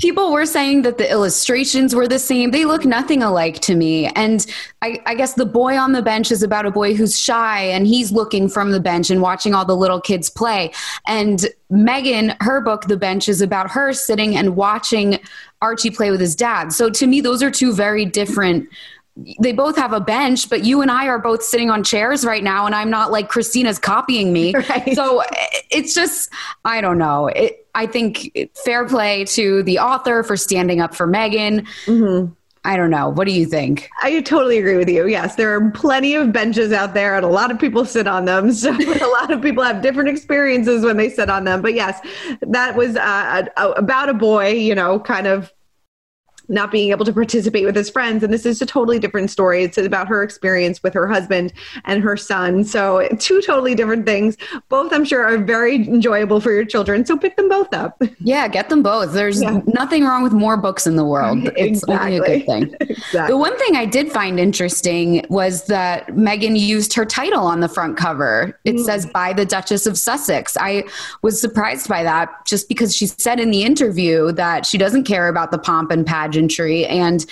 people 0.00 0.32
were 0.32 0.46
saying 0.46 0.82
that 0.82 0.96
the 0.98 1.10
illustrations 1.10 1.94
were 1.94 2.06
the 2.06 2.18
same. 2.18 2.50
They 2.50 2.64
look 2.64 2.84
nothing 2.84 3.22
alike 3.22 3.58
to 3.60 3.74
me. 3.74 4.06
And 4.06 4.46
I, 4.80 5.00
I, 5.06 5.14
guess 5.14 5.34
the 5.34 5.46
boy 5.46 5.76
on 5.76 5.92
the 5.92 6.02
bench 6.02 6.30
is 6.30 6.42
about 6.42 6.66
a 6.66 6.70
boy 6.70 6.94
who's 6.94 7.18
shy 7.18 7.62
and 7.62 7.86
he's 7.86 8.12
looking 8.12 8.48
from 8.48 8.70
the 8.70 8.80
bench 8.80 9.10
and 9.10 9.20
watching 9.20 9.54
all 9.54 9.64
the 9.64 9.76
little 9.76 10.00
kids 10.00 10.30
play. 10.30 10.72
And 11.06 11.46
Meghan, 11.72 12.36
her 12.40 12.60
book, 12.60 12.86
The 12.86 12.96
Bench, 12.96 13.28
is 13.28 13.40
about 13.40 13.70
her 13.70 13.92
sitting 13.92 14.36
and 14.36 14.54
watching 14.56 15.18
Archie 15.62 15.90
play 15.90 16.10
with 16.10 16.20
his 16.20 16.36
dad. 16.36 16.72
So 16.72 16.90
to 16.90 17.06
me, 17.06 17.20
those 17.20 17.42
are 17.42 17.50
two 17.50 17.72
very 17.72 18.04
different 18.04 18.68
they 19.40 19.52
both 19.52 19.76
have 19.76 19.92
a 19.92 20.00
bench, 20.00 20.48
but 20.48 20.64
you 20.64 20.80
and 20.80 20.90
I 20.90 21.06
are 21.06 21.18
both 21.18 21.42
sitting 21.42 21.70
on 21.70 21.84
chairs 21.84 22.24
right 22.24 22.42
now, 22.42 22.64
and 22.64 22.74
I'm 22.74 22.90
not 22.90 23.10
like 23.10 23.28
Christina's 23.28 23.78
copying 23.78 24.32
me. 24.32 24.54
Right. 24.72 24.94
So 24.94 25.22
it's 25.70 25.92
just, 25.92 26.30
I 26.64 26.80
don't 26.80 26.96
know. 26.96 27.26
It, 27.26 27.66
I 27.74 27.86
think 27.86 28.30
fair 28.64 28.86
play 28.86 29.24
to 29.26 29.62
the 29.64 29.80
author 29.80 30.22
for 30.22 30.36
standing 30.36 30.80
up 30.80 30.94
for 30.94 31.06
Meghan. 31.06 31.66
Mm-hmm. 31.86 32.32
I 32.64 32.76
don't 32.76 32.90
know. 32.90 33.08
What 33.08 33.26
do 33.26 33.34
you 33.34 33.44
think? 33.44 33.90
I 34.02 34.20
totally 34.20 34.58
agree 34.58 34.76
with 34.76 34.88
you. 34.88 35.08
Yes, 35.08 35.34
there 35.34 35.54
are 35.56 35.70
plenty 35.72 36.14
of 36.14 36.32
benches 36.32 36.72
out 36.72 36.94
there, 36.94 37.16
and 37.16 37.24
a 37.24 37.28
lot 37.28 37.50
of 37.50 37.58
people 37.58 37.84
sit 37.84 38.06
on 38.06 38.24
them. 38.24 38.52
So 38.62 38.70
a 38.70 39.10
lot 39.10 39.32
of 39.32 39.42
people 39.42 39.64
have 39.64 39.82
different 39.82 40.08
experiences 40.08 40.84
when 40.84 40.96
they 40.96 41.08
sit 41.10 41.28
on 41.28 41.44
them. 41.44 41.60
But 41.60 41.74
yes, 41.74 41.98
that 42.42 42.76
was 42.76 42.96
uh, 42.96 43.46
about 43.56 44.08
a 44.08 44.14
boy, 44.14 44.50
you 44.50 44.74
know, 44.76 45.00
kind 45.00 45.26
of 45.26 45.52
not 46.52 46.70
being 46.70 46.90
able 46.90 47.04
to 47.04 47.12
participate 47.12 47.64
with 47.64 47.74
his 47.74 47.88
friends. 47.90 48.22
And 48.22 48.32
this 48.32 48.44
is 48.44 48.60
a 48.60 48.66
totally 48.66 48.98
different 48.98 49.30
story. 49.30 49.64
It's 49.64 49.78
about 49.78 50.06
her 50.08 50.22
experience 50.22 50.82
with 50.82 50.92
her 50.94 51.08
husband 51.08 51.52
and 51.86 52.02
her 52.02 52.16
son. 52.16 52.64
So, 52.64 53.08
two 53.18 53.40
totally 53.40 53.74
different 53.74 54.04
things. 54.04 54.36
Both, 54.68 54.92
I'm 54.92 55.04
sure, 55.04 55.24
are 55.24 55.38
very 55.38 55.76
enjoyable 55.76 56.40
for 56.40 56.52
your 56.52 56.64
children. 56.64 57.06
So, 57.06 57.16
pick 57.16 57.36
them 57.36 57.48
both 57.48 57.72
up. 57.72 58.00
Yeah, 58.20 58.46
get 58.48 58.68
them 58.68 58.82
both. 58.82 59.14
There's 59.14 59.42
yeah. 59.42 59.60
nothing 59.66 60.04
wrong 60.04 60.22
with 60.22 60.32
more 60.32 60.56
books 60.56 60.86
in 60.86 60.96
the 60.96 61.04
world. 61.04 61.38
It's 61.56 61.82
exactly. 61.82 61.94
only 61.94 62.16
a 62.16 62.38
good 62.38 62.46
thing. 62.46 62.76
exactly. 62.80 63.32
The 63.32 63.38
one 63.38 63.56
thing 63.58 63.76
I 63.76 63.86
did 63.86 64.12
find 64.12 64.38
interesting 64.38 65.24
was 65.30 65.66
that 65.66 66.08
Meghan 66.08 66.58
used 66.58 66.92
her 66.94 67.06
title 67.06 67.46
on 67.46 67.60
the 67.60 67.68
front 67.68 67.96
cover. 67.96 68.58
It 68.64 68.76
mm. 68.76 68.84
says 68.84 69.06
by 69.06 69.32
the 69.32 69.46
Duchess 69.46 69.86
of 69.86 69.96
Sussex. 69.96 70.56
I 70.60 70.84
was 71.22 71.40
surprised 71.40 71.88
by 71.88 72.02
that 72.02 72.30
just 72.46 72.68
because 72.68 72.94
she 72.94 73.06
said 73.06 73.40
in 73.40 73.50
the 73.50 73.62
interview 73.62 74.32
that 74.32 74.66
she 74.66 74.76
doesn't 74.76 75.04
care 75.04 75.28
about 75.28 75.50
the 75.50 75.58
pomp 75.58 75.90
and 75.90 76.06
pageant 76.06 76.41
pageantry 76.42 76.86
and 76.86 77.26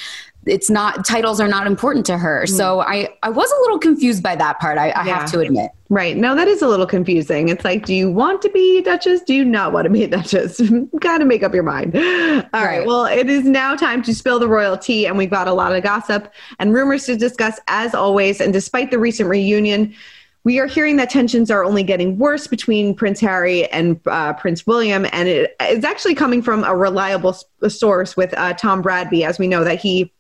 it's 0.47 0.71
not 0.71 1.05
titles 1.05 1.39
are 1.39 1.49
not 1.49 1.67
important 1.67 2.07
to 2.07 2.17
her. 2.17 2.45
Mm. 2.45 2.57
So 2.57 2.81
I 2.81 3.09
I 3.23 3.29
was 3.29 3.51
a 3.51 3.61
little 3.61 3.79
confused 3.79 4.23
by 4.23 4.37
that 4.37 4.59
part. 4.59 4.79
I, 4.79 4.89
I 4.91 5.05
yeah. 5.05 5.21
have 5.21 5.31
to 5.33 5.41
admit. 5.41 5.71
Right. 5.91 6.17
No, 6.17 6.35
that 6.35 6.49
is 6.49 6.63
a 6.63 6.69
little 6.69 6.87
confusing. 6.87 7.51
It's 7.51 7.63
like, 7.63 7.85
do 7.85 7.95
you 7.95 8.11
want 8.11 8.41
to 8.43 8.49
be 8.49 8.79
a 8.79 8.83
duchess? 8.83 9.21
Do 9.23 9.35
you 9.35 9.45
not 9.45 9.73
want 9.73 9.85
to 9.85 9.91
be 9.91 10.05
a 10.05 10.09
duchess? 10.09 10.61
Got 11.01 11.19
to 11.19 11.27
make 11.27 11.43
up 11.43 11.53
your 11.53 11.65
mind. 11.65 11.95
All 11.95 12.03
right. 12.03 12.45
right. 12.53 12.87
Well, 12.87 13.05
it 13.05 13.29
is 13.29 13.45
now 13.45 13.77
time 13.77 14.03
to 14.05 14.15
spill 14.15 14.39
the 14.39 14.49
royal 14.49 14.79
tea, 14.79 15.07
and 15.07 15.19
we've 15.19 15.31
got 15.31 15.47
a 15.47 15.53
lot 15.53 15.75
of 15.75 15.83
gossip 15.83 16.33
and 16.59 16.73
rumors 16.73 17.05
to 17.07 17.17
discuss 17.17 17.61
as 17.67 17.95
always. 17.95 18.41
And 18.41 18.53
despite 18.53 18.91
the 18.91 18.99
recent 18.99 19.29
reunion, 19.29 19.95
we 20.45 20.59
are 20.59 20.67
hearing 20.67 20.97
that 20.97 21.11
tensions 21.11 21.51
are 21.51 21.65
only 21.65 21.83
getting 21.83 22.19
worse 22.19 22.47
between 22.47 22.95
Prince 22.95 23.21
Harry 23.21 23.67
and 23.71 24.01
uh, 24.07 24.33
Prince 24.35 24.67
William, 24.67 25.07
and 25.13 25.29
it 25.29 25.55
is 25.61 25.85
actually 25.85 26.15
coming 26.15 26.43
from 26.43 26.65
a 26.65 26.75
reliable 26.75 27.37
source 27.69 28.17
with 28.17 28.33
uh, 28.39 28.55
Tom 28.55 28.83
Bradby, 28.83 29.25
as 29.25 29.39
we 29.39 29.47
know 29.47 29.65
that 29.65 29.81
he 29.81 30.13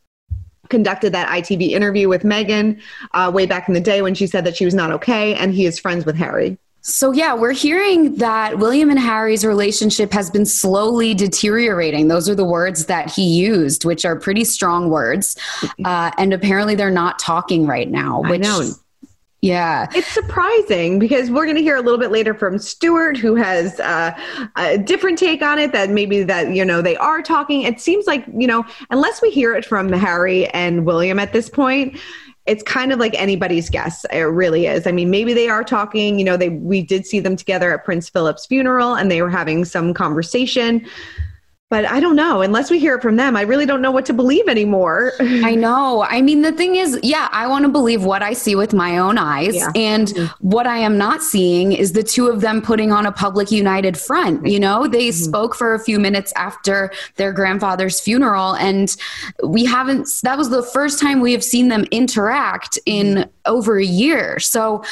conducted 0.68 1.12
that 1.12 1.28
ITV 1.28 1.70
interview 1.70 2.08
with 2.08 2.22
Meghan 2.22 2.80
uh, 3.12 3.30
way 3.34 3.46
back 3.46 3.66
in 3.66 3.74
the 3.74 3.80
day 3.80 4.02
when 4.02 4.14
she 4.14 4.26
said 4.26 4.44
that 4.44 4.56
she 4.56 4.64
was 4.64 4.74
not 4.74 4.90
okay, 4.92 5.34
and 5.34 5.54
he 5.54 5.64
is 5.64 5.78
friends 5.78 6.04
with 6.04 6.16
Harry. 6.16 6.58
So, 6.82 7.12
yeah, 7.12 7.34
we're 7.34 7.52
hearing 7.52 8.14
that 8.16 8.58
William 8.58 8.88
and 8.88 8.98
Harry's 8.98 9.44
relationship 9.44 10.12
has 10.12 10.30
been 10.30 10.46
slowly 10.46 11.12
deteriorating. 11.12 12.08
Those 12.08 12.26
are 12.28 12.34
the 12.34 12.44
words 12.44 12.86
that 12.86 13.10
he 13.10 13.22
used, 13.22 13.84
which 13.84 14.06
are 14.06 14.18
pretty 14.18 14.44
strong 14.44 14.88
words. 14.88 15.36
Mm-hmm. 15.60 15.84
Uh, 15.84 16.10
and 16.16 16.32
apparently 16.32 16.74
they're 16.74 16.90
not 16.90 17.18
talking 17.18 17.66
right 17.66 17.90
now, 17.90 18.22
which 18.22 18.46
yeah. 19.42 19.86
It's 19.94 20.06
surprising 20.08 20.98
because 20.98 21.30
we're 21.30 21.44
going 21.44 21.56
to 21.56 21.62
hear 21.62 21.76
a 21.76 21.80
little 21.80 21.98
bit 21.98 22.10
later 22.10 22.34
from 22.34 22.58
Stewart, 22.58 23.16
who 23.16 23.34
has 23.36 23.80
uh, 23.80 24.12
a 24.56 24.76
different 24.76 25.18
take 25.18 25.40
on 25.40 25.58
it 25.58 25.72
that 25.72 25.88
maybe 25.88 26.22
that, 26.24 26.54
you 26.54 26.64
know, 26.64 26.82
they 26.82 26.96
are 26.96 27.22
talking. 27.22 27.62
It 27.62 27.80
seems 27.80 28.06
like, 28.06 28.24
you 28.36 28.46
know, 28.46 28.64
unless 28.90 29.22
we 29.22 29.30
hear 29.30 29.54
it 29.54 29.64
from 29.64 29.90
Harry 29.92 30.46
and 30.48 30.84
William 30.84 31.18
at 31.18 31.32
this 31.32 31.48
point, 31.48 31.98
it's 32.44 32.62
kind 32.62 32.92
of 32.92 32.98
like 32.98 33.14
anybody's 33.14 33.70
guess. 33.70 34.04
It 34.12 34.20
really 34.20 34.66
is. 34.66 34.86
I 34.86 34.92
mean, 34.92 35.10
maybe 35.10 35.32
they 35.32 35.48
are 35.48 35.64
talking, 35.64 36.18
you 36.18 36.24
know, 36.24 36.36
they, 36.36 36.50
we 36.50 36.82
did 36.82 37.06
see 37.06 37.20
them 37.20 37.36
together 37.36 37.72
at 37.72 37.84
Prince 37.84 38.10
Philip's 38.10 38.44
funeral 38.44 38.94
and 38.94 39.10
they 39.10 39.22
were 39.22 39.30
having 39.30 39.64
some 39.64 39.94
conversation 39.94 40.86
but 41.70 41.84
I 41.86 42.00
don't 42.00 42.16
know. 42.16 42.42
Unless 42.42 42.68
we 42.70 42.78
hear 42.80 42.96
it 42.96 43.00
from 43.02 43.14
them, 43.16 43.36
I 43.36 43.42
really 43.42 43.64
don't 43.64 43.80
know 43.80 43.92
what 43.92 44.04
to 44.06 44.12
believe 44.12 44.48
anymore. 44.48 45.12
I 45.20 45.54
know. 45.54 46.02
I 46.02 46.20
mean, 46.20 46.42
the 46.42 46.50
thing 46.50 46.74
is, 46.74 46.98
yeah, 47.02 47.28
I 47.30 47.46
want 47.46 47.64
to 47.64 47.68
believe 47.70 48.04
what 48.04 48.22
I 48.22 48.32
see 48.32 48.56
with 48.56 48.74
my 48.74 48.98
own 48.98 49.16
eyes. 49.18 49.54
Yeah. 49.54 49.70
And 49.76 50.08
Mm-hmm. 50.08 50.48
what 50.48 50.66
I 50.66 50.78
am 50.78 50.98
not 50.98 51.22
seeing 51.22 51.70
is 51.72 51.92
the 51.92 52.02
two 52.02 52.26
of 52.26 52.40
them 52.40 52.60
putting 52.60 52.90
on 52.90 53.06
a 53.06 53.12
public 53.12 53.50
united 53.52 53.96
front. 53.96 54.44
You 54.46 54.58
know, 54.60 54.86
they 54.88 55.08
Mm-hmm. 55.08 55.24
spoke 55.24 55.54
for 55.54 55.72
a 55.72 55.78
few 55.78 56.00
minutes 56.00 56.32
after 56.34 56.92
their 57.16 57.32
grandfather's 57.32 58.00
funeral, 58.00 58.54
and 58.56 58.94
we 59.44 59.64
haven't, 59.64 60.08
that 60.24 60.36
was 60.36 60.50
the 60.50 60.62
first 60.64 60.98
time 61.00 61.20
we 61.20 61.32
have 61.32 61.44
seen 61.44 61.68
them 61.68 61.84
interact 61.92 62.78
in 62.84 63.06
Mm-hmm. 63.14 63.30
over 63.46 63.78
a 63.78 63.84
year. 63.84 64.38
So, 64.40 64.82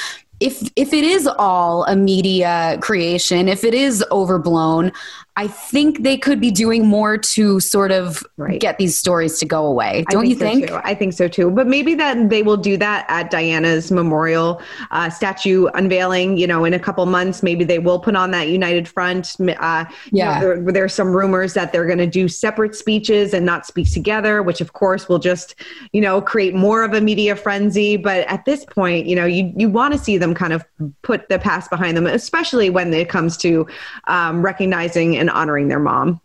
if 0.41 0.71
if 0.77 0.93
it 0.93 1.03
is 1.03 1.27
all 1.27 1.83
a 1.87 1.97
media 1.97 2.79
creation, 2.81 3.49
if 3.49 3.65
it 3.65 3.75
is 3.75 4.05
overblown, 4.13 4.93
I 5.39 5.47
think 5.47 6.03
they 6.03 6.17
could 6.17 6.41
be 6.41 6.51
doing 6.51 6.85
more 6.85 7.17
to 7.17 7.61
sort 7.61 7.93
of 7.93 8.25
Right. 8.37 8.61
get 8.61 8.79
these 8.79 8.99
stories 8.99 9.39
to 9.39 9.47
go 9.47 9.65
away. 9.65 10.05
Don't 10.11 10.27
you 10.27 10.35
think? 10.35 10.67
too. 10.67 10.81
I 10.83 10.95
think 10.95 11.13
so 11.13 11.29
too. 11.29 11.49
But 11.51 11.69
maybe 11.69 11.95
that 11.95 12.29
they 12.29 12.43
will 12.43 12.57
do 12.57 12.77
that 12.79 13.07
at 13.09 13.31
Diana's 13.31 13.93
memorial 13.93 14.61
uh, 14.91 15.09
statue 15.11 15.67
unveiling. 15.75 16.37
You 16.39 16.49
know, 16.49 16.65
in 16.65 16.75
a 16.75 16.79
couple 16.81 17.07
months, 17.07 17.41
maybe 17.45 17.63
they 17.65 17.79
will 17.79 18.01
put 18.01 18.17
on 18.17 18.33
that 18.33 18.49
united 18.49 18.89
front. 18.89 19.37
Uh, 19.39 19.85
you 20.07 20.19
Yeah. 20.19 20.41
know, 20.41 20.41
there, 20.41 20.73
there's 20.73 20.93
some 20.95 21.13
rumors 21.15 21.55
that 21.55 21.73
they're 21.73 21.87
going 21.87 21.99
to 21.99 22.07
do 22.21 22.27
separate 22.27 22.75
speeches 22.75 23.33
and 23.33 23.47
not 23.47 23.65
speak 23.65 23.93
together, 23.93 24.43
which 24.43 24.61
of 24.61 24.73
course 24.73 25.09
will 25.09 25.21
just, 25.21 25.55
you 25.93 26.01
know, 26.01 26.21
create 26.21 26.53
more 26.57 26.83
of 26.83 26.95
a 26.95 27.01
media 27.01 27.37
frenzy. 27.37 27.97
But 27.97 28.27
at 28.27 28.45
this 28.45 28.65
point, 28.65 29.07
you 29.07 29.15
know, 29.15 29.25
you 29.27 29.53
you 29.57 29.69
want 29.69 29.93
to 29.95 30.01
see 30.01 30.19
them 30.19 30.35
kind 30.35 30.53
of 30.53 30.65
put 31.03 31.29
the 31.29 31.39
past 31.39 31.71
behind 31.71 31.97
them, 31.97 32.07
especially 32.07 32.71
when 32.71 32.93
it 32.93 33.09
comes 33.09 33.37
to 33.39 33.67
um, 34.09 34.43
recognizing 34.43 35.17
and 35.17 35.28
honoring 35.29 35.69
their 35.69 35.79
mom. 35.79 36.21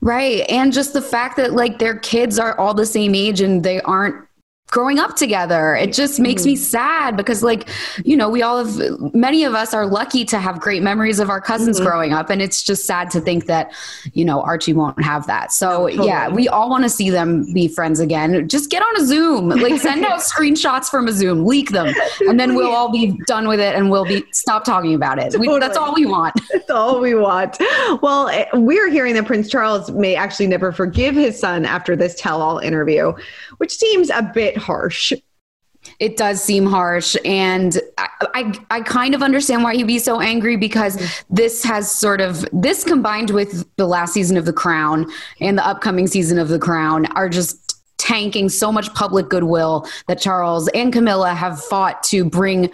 Right. 0.00 0.44
And 0.48 0.72
just 0.72 0.92
the 0.92 1.02
fact 1.02 1.36
that 1.36 1.52
like 1.52 1.78
their 1.78 1.98
kids 1.98 2.38
are 2.38 2.58
all 2.58 2.74
the 2.74 2.86
same 2.86 3.14
age 3.14 3.40
and 3.40 3.62
they 3.62 3.80
aren't 3.82 4.26
growing 4.70 4.98
up 4.98 5.16
together. 5.16 5.74
It 5.74 5.92
just 5.92 6.20
makes 6.20 6.44
me 6.44 6.56
sad 6.56 7.16
because 7.16 7.42
like, 7.42 7.68
you 8.04 8.16
know, 8.16 8.28
we 8.28 8.42
all 8.42 8.64
have 8.64 9.14
many 9.14 9.44
of 9.44 9.54
us 9.54 9.74
are 9.74 9.86
lucky 9.86 10.24
to 10.26 10.38
have 10.38 10.60
great 10.60 10.82
memories 10.82 11.18
of 11.18 11.28
our 11.30 11.40
cousins 11.40 11.80
growing 11.80 12.12
up 12.12 12.30
and 12.30 12.40
it's 12.40 12.62
just 12.62 12.86
sad 12.86 13.10
to 13.10 13.20
think 13.20 13.46
that, 13.46 13.72
you 14.12 14.24
know, 14.24 14.42
Archie 14.42 14.72
won't 14.72 15.02
have 15.02 15.26
that. 15.26 15.52
So, 15.52 15.86
yeah, 15.86 16.28
we 16.28 16.48
all 16.48 16.70
want 16.70 16.84
to 16.84 16.90
see 16.90 17.10
them 17.10 17.52
be 17.52 17.68
friends 17.68 18.00
again. 18.00 18.48
Just 18.48 18.70
get 18.70 18.82
on 18.82 18.96
a 18.96 19.04
Zoom. 19.04 19.48
Like 19.48 19.80
send 19.80 20.04
out 20.04 20.20
screenshots 20.20 20.88
from 20.88 21.08
a 21.08 21.12
Zoom, 21.12 21.44
leak 21.44 21.70
them, 21.70 21.92
and 22.20 22.38
then 22.38 22.54
we'll 22.54 22.70
all 22.70 22.90
be 22.90 23.18
done 23.26 23.48
with 23.48 23.60
it 23.60 23.74
and 23.74 23.90
we'll 23.90 24.04
be 24.04 24.24
stop 24.32 24.64
talking 24.64 24.94
about 24.94 25.18
it. 25.18 25.38
We, 25.38 25.46
that's 25.58 25.76
all 25.76 25.94
we 25.94 26.06
want. 26.06 26.34
That's 26.50 26.70
all 26.70 27.00
we 27.00 27.14
want. 27.14 27.58
Well, 28.02 28.28
eh, 28.28 28.46
we're 28.54 28.90
hearing 28.90 29.14
that 29.14 29.26
Prince 29.26 29.48
Charles 29.48 29.90
may 29.90 30.14
actually 30.14 30.46
never 30.46 30.72
forgive 30.72 31.14
his 31.14 31.38
son 31.38 31.64
after 31.64 31.96
this 31.96 32.14
tell 32.14 32.42
all 32.42 32.58
interview, 32.58 33.12
which 33.58 33.76
seems 33.76 34.10
a 34.10 34.22
bit 34.22 34.56
harsh. 34.60 35.12
It 35.98 36.18
does 36.18 36.42
seem 36.42 36.66
harsh, 36.66 37.16
and 37.24 37.80
I, 37.96 38.08
I, 38.34 38.52
I 38.70 38.80
kind 38.82 39.14
of 39.14 39.22
understand 39.22 39.62
why 39.62 39.74
he'd 39.74 39.86
be 39.86 39.98
so 39.98 40.20
angry 40.20 40.56
because 40.56 41.00
this 41.30 41.64
has 41.64 41.90
sort 41.90 42.20
of 42.20 42.46
this 42.52 42.84
combined 42.84 43.30
with 43.30 43.66
the 43.76 43.86
last 43.86 44.12
season 44.12 44.36
of 44.36 44.44
The 44.44 44.52
Crown 44.52 45.10
and 45.40 45.56
the 45.56 45.66
upcoming 45.66 46.06
season 46.06 46.38
of 46.38 46.48
The 46.48 46.58
Crown 46.58 47.06
are 47.16 47.30
just 47.30 47.82
tanking 47.96 48.48
so 48.48 48.72
much 48.72 48.92
public 48.94 49.28
goodwill 49.28 49.86
that 50.08 50.20
Charles 50.20 50.68
and 50.68 50.92
Camilla 50.92 51.32
have 51.32 51.62
fought 51.64 52.02
to 52.04 52.24
bring 52.24 52.70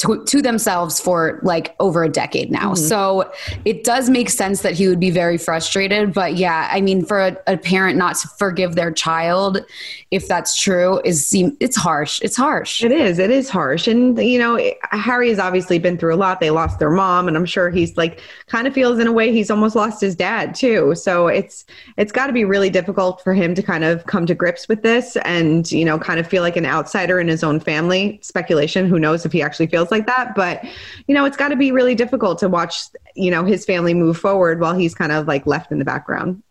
to, 0.00 0.24
to 0.24 0.42
themselves 0.42 1.00
for 1.00 1.40
like 1.42 1.74
over 1.80 2.04
a 2.04 2.08
decade 2.08 2.50
now. 2.50 2.72
Mm-hmm. 2.72 2.86
So 2.86 3.32
it 3.64 3.84
does 3.84 4.10
make 4.10 4.30
sense 4.30 4.62
that 4.62 4.74
he 4.74 4.88
would 4.88 5.00
be 5.00 5.10
very 5.10 5.38
frustrated. 5.38 6.12
But 6.12 6.36
yeah, 6.36 6.68
I 6.72 6.80
mean, 6.80 7.04
for 7.04 7.20
a, 7.20 7.36
a 7.46 7.56
parent 7.56 7.96
not 7.96 8.16
to 8.16 8.28
forgive 8.38 8.74
their 8.74 8.90
child, 8.90 9.64
if 10.10 10.26
that's 10.26 10.60
true, 10.60 11.00
is 11.04 11.26
seem 11.26 11.56
it's 11.60 11.76
harsh. 11.76 12.20
It's 12.22 12.36
harsh. 12.36 12.82
It 12.82 12.92
is. 12.92 13.18
It 13.18 13.30
is 13.30 13.48
harsh. 13.48 13.86
And, 13.86 14.18
you 14.18 14.38
know, 14.38 14.58
Harry 14.90 15.28
has 15.28 15.38
obviously 15.38 15.78
been 15.78 15.96
through 15.96 16.14
a 16.14 16.16
lot. 16.16 16.40
They 16.40 16.50
lost 16.50 16.78
their 16.78 16.90
mom, 16.90 17.28
and 17.28 17.36
I'm 17.36 17.46
sure 17.46 17.70
he's 17.70 17.96
like 17.96 18.20
kind 18.46 18.66
of 18.66 18.74
feels 18.74 18.98
in 18.98 19.06
a 19.06 19.12
way 19.12 19.32
he's 19.32 19.50
almost 19.50 19.76
lost 19.76 20.00
his 20.00 20.16
dad 20.16 20.54
too. 20.54 20.94
So 20.94 21.28
it's 21.28 21.64
it's 21.96 22.10
got 22.10 22.26
to 22.26 22.32
be 22.32 22.44
really 22.44 22.70
difficult 22.70 23.22
for 23.22 23.34
him 23.34 23.54
to 23.54 23.62
kind 23.62 23.84
of 23.84 24.06
come 24.06 24.26
to 24.26 24.34
grips 24.34 24.66
with 24.66 24.82
this 24.82 25.16
and, 25.18 25.70
you 25.70 25.84
know, 25.84 25.98
kind 25.98 26.18
of 26.18 26.26
feel 26.26 26.42
like 26.42 26.56
an 26.56 26.66
outsider 26.66 27.20
in 27.20 27.28
his 27.28 27.44
own 27.44 27.60
family. 27.60 28.18
Speculation, 28.22 28.88
who 28.88 28.98
knows 28.98 29.24
if 29.24 29.32
he 29.32 29.42
actually 29.42 29.66
feels 29.66 29.89
like 29.90 30.06
that. 30.06 30.34
But, 30.34 30.64
you 31.06 31.14
know, 31.14 31.24
it's 31.24 31.36
got 31.36 31.48
to 31.48 31.56
be 31.56 31.72
really 31.72 31.94
difficult 31.94 32.38
to 32.40 32.48
watch, 32.48 32.84
you 33.14 33.30
know, 33.30 33.44
his 33.44 33.64
family 33.64 33.94
move 33.94 34.18
forward 34.18 34.60
while 34.60 34.74
he's 34.74 34.94
kind 34.94 35.12
of 35.12 35.26
like 35.26 35.46
left 35.46 35.72
in 35.72 35.78
the 35.78 35.84
background. 35.84 36.42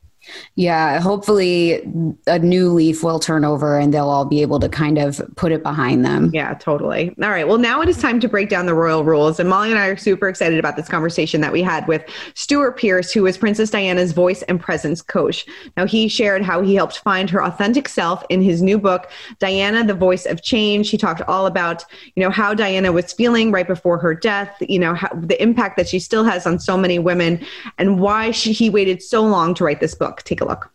Yeah, 0.55 0.99
hopefully 0.99 1.81
a 2.27 2.39
new 2.39 2.69
leaf 2.69 3.03
will 3.03 3.19
turn 3.19 3.45
over 3.45 3.77
and 3.77 3.93
they'll 3.93 4.09
all 4.09 4.25
be 4.25 4.41
able 4.41 4.59
to 4.59 4.69
kind 4.69 4.97
of 4.97 5.21
put 5.35 5.51
it 5.51 5.63
behind 5.63 6.05
them. 6.05 6.31
Yeah, 6.33 6.53
totally. 6.55 7.15
All 7.21 7.29
right. 7.29 7.47
Well, 7.47 7.57
now 7.57 7.81
it 7.81 7.89
is 7.89 7.97
time 7.97 8.19
to 8.19 8.27
break 8.27 8.49
down 8.49 8.65
the 8.65 8.73
royal 8.73 9.03
rules. 9.03 9.39
And 9.39 9.49
Molly 9.49 9.69
and 9.69 9.79
I 9.79 9.87
are 9.87 9.97
super 9.97 10.27
excited 10.27 10.59
about 10.59 10.75
this 10.75 10.87
conversation 10.87 11.41
that 11.41 11.51
we 11.51 11.61
had 11.61 11.87
with 11.87 12.03
Stewart 12.33 12.77
Pearce, 12.77 13.11
who 13.11 13.25
is 13.25 13.37
Princess 13.37 13.69
Diana's 13.69 14.11
voice 14.11 14.41
and 14.43 14.59
presence 14.59 15.01
coach. 15.01 15.45
Now, 15.77 15.85
he 15.85 16.07
shared 16.07 16.43
how 16.43 16.61
he 16.61 16.75
helped 16.75 16.99
find 16.99 17.29
her 17.29 17.43
authentic 17.43 17.87
self 17.87 18.23
in 18.29 18.41
his 18.41 18.61
new 18.61 18.77
book, 18.77 19.11
Diana, 19.39 19.85
the 19.85 19.93
Voice 19.93 20.25
of 20.25 20.41
Change. 20.41 20.89
He 20.89 20.97
talked 20.97 21.21
all 21.21 21.45
about, 21.45 21.85
you 22.15 22.23
know, 22.23 22.29
how 22.29 22.53
Diana 22.53 22.91
was 22.91 23.13
feeling 23.13 23.51
right 23.51 23.67
before 23.67 23.97
her 23.97 24.13
death, 24.13 24.55
you 24.61 24.79
know, 24.79 24.93
how, 24.93 25.09
the 25.13 25.41
impact 25.41 25.77
that 25.77 25.87
she 25.87 25.99
still 25.99 26.23
has 26.23 26.45
on 26.45 26.59
so 26.59 26.77
many 26.77 26.99
women 26.99 27.45
and 27.77 27.99
why 27.99 28.31
she, 28.31 28.51
he 28.51 28.69
waited 28.69 29.01
so 29.01 29.21
long 29.21 29.53
to 29.55 29.63
write 29.63 29.79
this 29.79 29.95
book. 29.95 30.18
Take 30.23 30.41
a 30.41 30.45
look. 30.45 30.71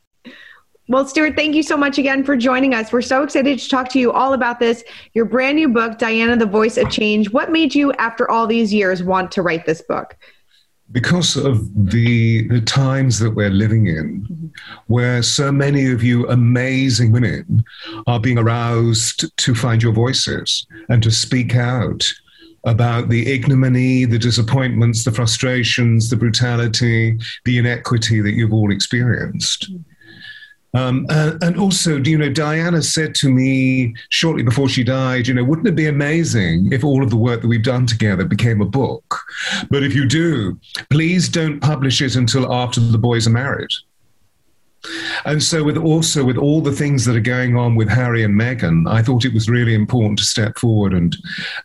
Well, 0.87 1.07
Stewart, 1.07 1.35
thank 1.35 1.55
you 1.55 1.63
so 1.63 1.79
much 1.79 1.97
again 1.97 2.25
for 2.25 2.37
joining 2.37 2.75
us. 2.75 2.93
We're 2.93 3.01
so 3.01 3.23
excited 3.23 3.59
to 3.59 3.69
talk 3.71 3.89
to 3.91 3.99
you 3.99 4.13
all 4.13 4.35
about 4.35 4.61
this. 4.61 4.85
Your 5.15 5.25
brand 5.25 5.57
new 5.57 5.69
book, 5.69 5.99
Diana, 5.99 6.37
the 6.37 6.45
Voice 6.45 6.77
of 6.77 6.91
Change. 6.91 7.33
What 7.33 7.51
made 7.51 7.75
you, 7.75 7.93
after 7.95 8.31
all 8.31 8.47
these 8.47 8.73
years, 8.73 9.03
want 9.03 9.33
to 9.33 9.43
write 9.43 9.65
this 9.65 9.81
book? 9.81 10.17
because 10.93 11.37
of 11.37 11.69
the 11.91 12.47
the 12.49 12.61
times 12.61 13.19
that 13.19 13.31
we're 13.31 13.51
living 13.51 13.87
in 13.87 14.23
mm-hmm. 14.23 14.47
where 14.87 15.23
so 15.23 15.51
many 15.51 15.91
of 15.91 16.03
you 16.03 16.29
amazing 16.29 17.11
women 17.11 17.65
are 18.07 18.21
being 18.21 18.39
aroused 18.39 19.37
to 19.37 19.55
find 19.55 19.83
your 19.83 19.93
voices 19.93 20.67
and 20.89 21.03
to 21.03 21.11
speak 21.11 21.55
out 21.57 22.05
about 22.65 23.09
the 23.09 23.33
ignominy 23.33 24.05
the 24.05 24.19
disappointments 24.19 25.05
the 25.05 25.13
frustrations 25.13 26.11
the 26.11 26.17
brutality 26.17 27.19
the 27.45 27.59
inequity 27.59 28.21
that 28.21 28.33
you've 28.33 28.53
all 28.53 28.73
experienced 28.73 29.71
um, 30.75 31.07
and, 31.09 31.41
and, 31.43 31.57
also, 31.57 31.99
you 31.99 32.19
know, 32.19 32.31
Diana 32.31 32.83
said 32.83 33.15
to 33.17 33.29
me 33.29 33.95
shortly 34.09 34.43
before 34.43 34.69
she 34.69 34.83
died, 34.83 35.29
you 35.29 35.35
know, 35.35 35.45
wouldn't 35.45 35.69
it 35.69 35.77
be 35.77 35.87
amazing 35.87 36.73
if 36.73 36.83
all 36.83 37.05
of 37.05 37.11
the 37.11 37.17
work 37.17 37.43
that 37.43 37.49
we've 37.49 37.63
done 37.63 37.87
together 37.87 38.25
became 38.25 38.61
a 38.61 38.67
book? 38.67 39.21
But 39.71 39.85
if 39.85 39.95
you 39.95 40.05
do, 40.05 40.59
please 40.91 41.29
don't 41.29 41.61
publish 41.61 42.03
it 42.03 42.17
until 42.17 42.53
after 42.53 42.81
the 42.81 42.99
boys 42.99 43.29
are 43.29 43.31
married. 43.31 43.71
And 45.25 45.43
so, 45.43 45.65
with 45.65 45.77
also 45.77 46.25
with 46.25 46.37
all 46.37 46.61
the 46.61 46.73
things 46.73 47.05
that 47.05 47.17
are 47.17 47.21
going 47.21 47.57
on 47.57 47.75
with 47.75 47.89
Harry 47.89 48.23
and 48.23 48.39
Meghan, 48.39 48.89
I 48.91 49.03
thought 49.03 49.25
it 49.25 49.33
was 49.33 49.49
really 49.49 49.75
important 49.75 50.19
to 50.19 50.25
step 50.25 50.59
forward 50.59 50.93
and 50.93 51.17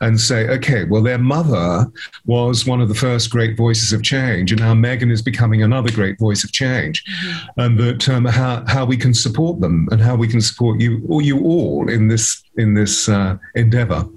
and 0.01 0.19
say, 0.19 0.47
okay, 0.49 0.85
well, 0.85 1.01
their 1.01 1.17
mother 1.17 1.91
was 2.25 2.65
one 2.65 2.81
of 2.81 2.87
the 2.87 2.95
first 2.95 3.29
great 3.29 3.57
voices 3.57 3.93
of 3.93 4.03
change, 4.03 4.51
and 4.51 4.61
now 4.61 4.73
Meghan 4.73 5.11
is 5.11 5.21
becoming 5.21 5.63
another 5.63 5.91
great 5.91 6.17
voice 6.19 6.43
of 6.43 6.51
change, 6.51 7.03
mm-hmm. 7.05 7.59
and 7.59 7.77
that 7.79 8.09
um, 8.09 8.25
how 8.25 8.63
how 8.67 8.85
we 8.85 8.97
can 8.97 9.13
support 9.13 9.59
them 9.59 9.87
and 9.91 10.01
how 10.01 10.15
we 10.15 10.27
can 10.27 10.41
support 10.41 10.79
you 10.79 11.03
or 11.07 11.21
you 11.21 11.39
all 11.43 11.89
in 11.89 12.07
this 12.07 12.43
in 12.57 12.73
this 12.73 13.09
uh, 13.09 13.37
endeavor. 13.55 14.07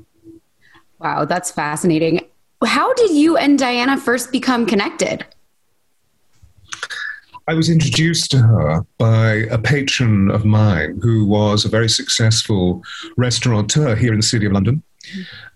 Wow, 0.99 1.25
that's 1.25 1.51
fascinating. 1.51 2.29
How 2.65 2.95
did 2.95 3.11
you 3.11 3.37
and 3.37 3.59
Diana 3.59 3.99
first 3.99 4.31
become 4.31 4.67
connected? 4.67 5.27
I 7.49 7.55
was 7.55 7.69
introduced 7.69 8.31
to 8.33 8.39
her 8.39 8.87
by 8.99 9.47
a 9.51 9.59
patron 9.59 10.31
of 10.31 10.45
mine 10.45 11.01
who 11.03 11.27
was 11.27 11.65
a 11.65 11.69
very 11.69 11.89
successful 11.89 12.83
restaurateur 13.17 13.97
here 13.97 14.13
in 14.13 14.21
the 14.21 14.27
city 14.27 14.47
of 14.47 14.53
London. 14.53 14.83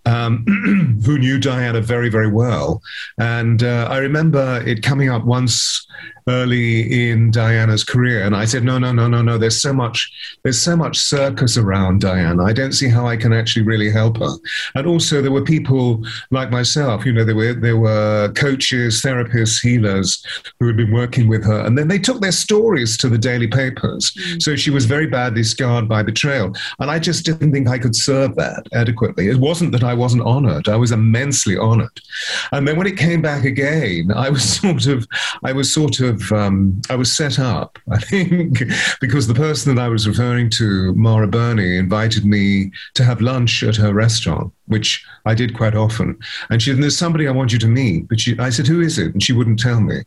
Um, 0.07 0.45
who 1.05 1.17
knew 1.19 1.37
Diana 1.37 1.81
very, 1.81 2.07
very 2.07 2.31
well. 2.31 2.81
And 3.17 3.61
uh, 3.61 3.87
I 3.91 3.97
remember 3.97 4.63
it 4.65 4.81
coming 4.81 5.09
up 5.09 5.25
once 5.25 5.85
early 6.27 7.09
in 7.09 7.31
Diana's 7.31 7.83
career, 7.83 8.23
and 8.23 8.35
I 8.35 8.45
said, 8.45 8.63
"No, 8.63 8.77
no, 8.77 8.91
no, 8.91 9.07
no, 9.07 9.21
no. 9.21 9.37
There's 9.37 9.61
so 9.61 9.73
much, 9.73 10.11
there's 10.43 10.61
so 10.61 10.75
much 10.75 10.97
circus 10.97 11.57
around 11.57 12.01
Diana. 12.01 12.43
I 12.43 12.53
don't 12.53 12.73
see 12.73 12.89
how 12.89 13.07
I 13.07 13.15
can 13.15 13.33
actually 13.33 13.63
really 13.63 13.89
help 13.89 14.17
her." 14.17 14.33
And 14.75 14.87
also, 14.87 15.21
there 15.21 15.31
were 15.31 15.43
people 15.43 16.05
like 16.31 16.51
myself. 16.51 17.05
You 17.05 17.13
know, 17.13 17.23
there 17.23 17.35
were 17.35 17.53
there 17.53 17.77
were 17.77 18.31
coaches, 18.35 19.01
therapists, 19.01 19.61
healers 19.61 20.23
who 20.59 20.67
had 20.67 20.77
been 20.77 20.91
working 20.91 21.27
with 21.27 21.45
her, 21.45 21.65
and 21.65 21.77
then 21.77 21.87
they 21.87 21.99
took 21.99 22.21
their 22.21 22.31
stories 22.31 22.97
to 22.97 23.09
the 23.09 23.17
daily 23.17 23.47
papers. 23.47 24.11
Mm-hmm. 24.11 24.39
So 24.39 24.55
she 24.55 24.69
was 24.69 24.85
very 24.85 25.07
badly 25.07 25.43
scarred 25.43 25.87
by 25.87 26.03
betrayal, 26.03 26.53
and 26.79 26.91
I 26.91 26.99
just 26.99 27.25
didn't 27.25 27.51
think 27.53 27.67
I 27.67 27.79
could 27.79 27.95
serve 27.95 28.35
that 28.35 28.67
adequately. 28.73 29.29
It 29.29 29.37
wasn't 29.37 29.71
that 29.71 29.83
I 29.83 29.93
wasn't 29.97 30.23
honored. 30.23 30.67
I 30.69 30.75
was 30.75 30.91
immensely 30.91 31.57
honored. 31.57 31.99
And 32.51 32.67
then 32.67 32.77
when 32.77 32.87
it 32.87 32.97
came 32.97 33.21
back 33.21 33.43
again, 33.43 34.11
I 34.15 34.29
was 34.29 34.57
sort 34.61 34.87
of, 34.87 35.07
I 35.43 35.51
was 35.51 35.73
sort 35.73 35.99
of, 35.99 36.31
um, 36.31 36.81
I 36.89 36.95
was 36.95 37.11
set 37.13 37.39
up, 37.39 37.77
I 37.91 37.99
think, 37.99 38.63
because 39.01 39.27
the 39.27 39.33
person 39.33 39.75
that 39.75 39.81
I 39.81 39.89
was 39.89 40.07
referring 40.07 40.49
to, 40.51 40.93
Mara 40.95 41.27
Berni, 41.27 41.77
invited 41.77 42.25
me 42.25 42.71
to 42.93 43.03
have 43.03 43.21
lunch 43.21 43.63
at 43.63 43.75
her 43.75 43.93
restaurant, 43.93 44.53
which 44.67 45.05
I 45.25 45.33
did 45.33 45.55
quite 45.55 45.75
often. 45.75 46.17
And 46.49 46.61
she 46.61 46.71
said, 46.71 46.81
There's 46.81 46.97
somebody 46.97 47.27
I 47.27 47.31
want 47.31 47.51
you 47.51 47.59
to 47.59 47.67
meet. 47.67 48.07
But 48.07 48.19
she, 48.19 48.37
I 48.39 48.49
said, 48.49 48.67
Who 48.67 48.81
is 48.81 48.97
it? 48.97 49.13
And 49.13 49.23
she 49.23 49.33
wouldn't 49.33 49.59
tell 49.59 49.81
me. 49.81 50.03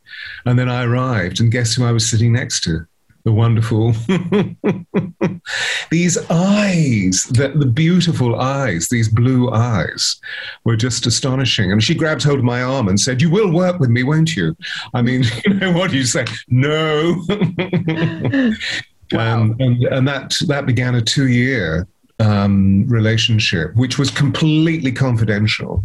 And 0.47 0.59
then 0.59 0.69
I 0.69 0.85
arrived, 0.85 1.41
and 1.41 1.53
guess 1.53 1.75
who 1.75 1.85
I 1.85 1.93
was 1.93 2.09
sitting 2.09 2.33
next 2.33 2.63
to? 2.65 2.87
The 3.25 3.33
wonderful. 3.33 3.93
These 5.91 6.19
eyes 6.31 7.25
the, 7.25 7.53
the 7.55 7.67
beautiful 7.67 8.39
eyes 8.41 8.89
these 8.89 9.09
blue 9.09 9.51
eyes 9.51 10.21
were 10.65 10.77
just 10.77 11.07
astonishing. 11.07 11.73
And 11.73 11.83
she 11.83 11.95
grabbed 11.95 12.23
hold 12.23 12.39
of 12.39 12.45
my 12.45 12.63
arm 12.63 12.89
and 12.89 12.99
said 12.99 13.21
you 13.21 13.31
will 13.31 13.53
work 13.53 13.81
with 13.81 13.91
me 13.91 14.03
won't 14.03 14.37
you? 14.37 14.57
I 14.95 15.03
mean 15.03 15.25
you 15.45 15.55
know 15.55 15.73
what 15.73 15.91
do 15.91 15.97
you 15.97 16.05
say? 16.05 16.25
No. 16.49 17.23
Wow. 19.13 19.41
um, 19.41 19.57
and, 19.59 19.83
and 19.83 20.07
that 20.07 20.37
that 20.47 20.67
began 20.67 20.95
a 20.95 21.03
two 21.03 21.27
year 21.27 21.89
um, 22.21 22.87
relationship 22.87 23.75
which 23.75 23.99
was 23.99 24.09
completely 24.09 24.93
confidential 24.93 25.83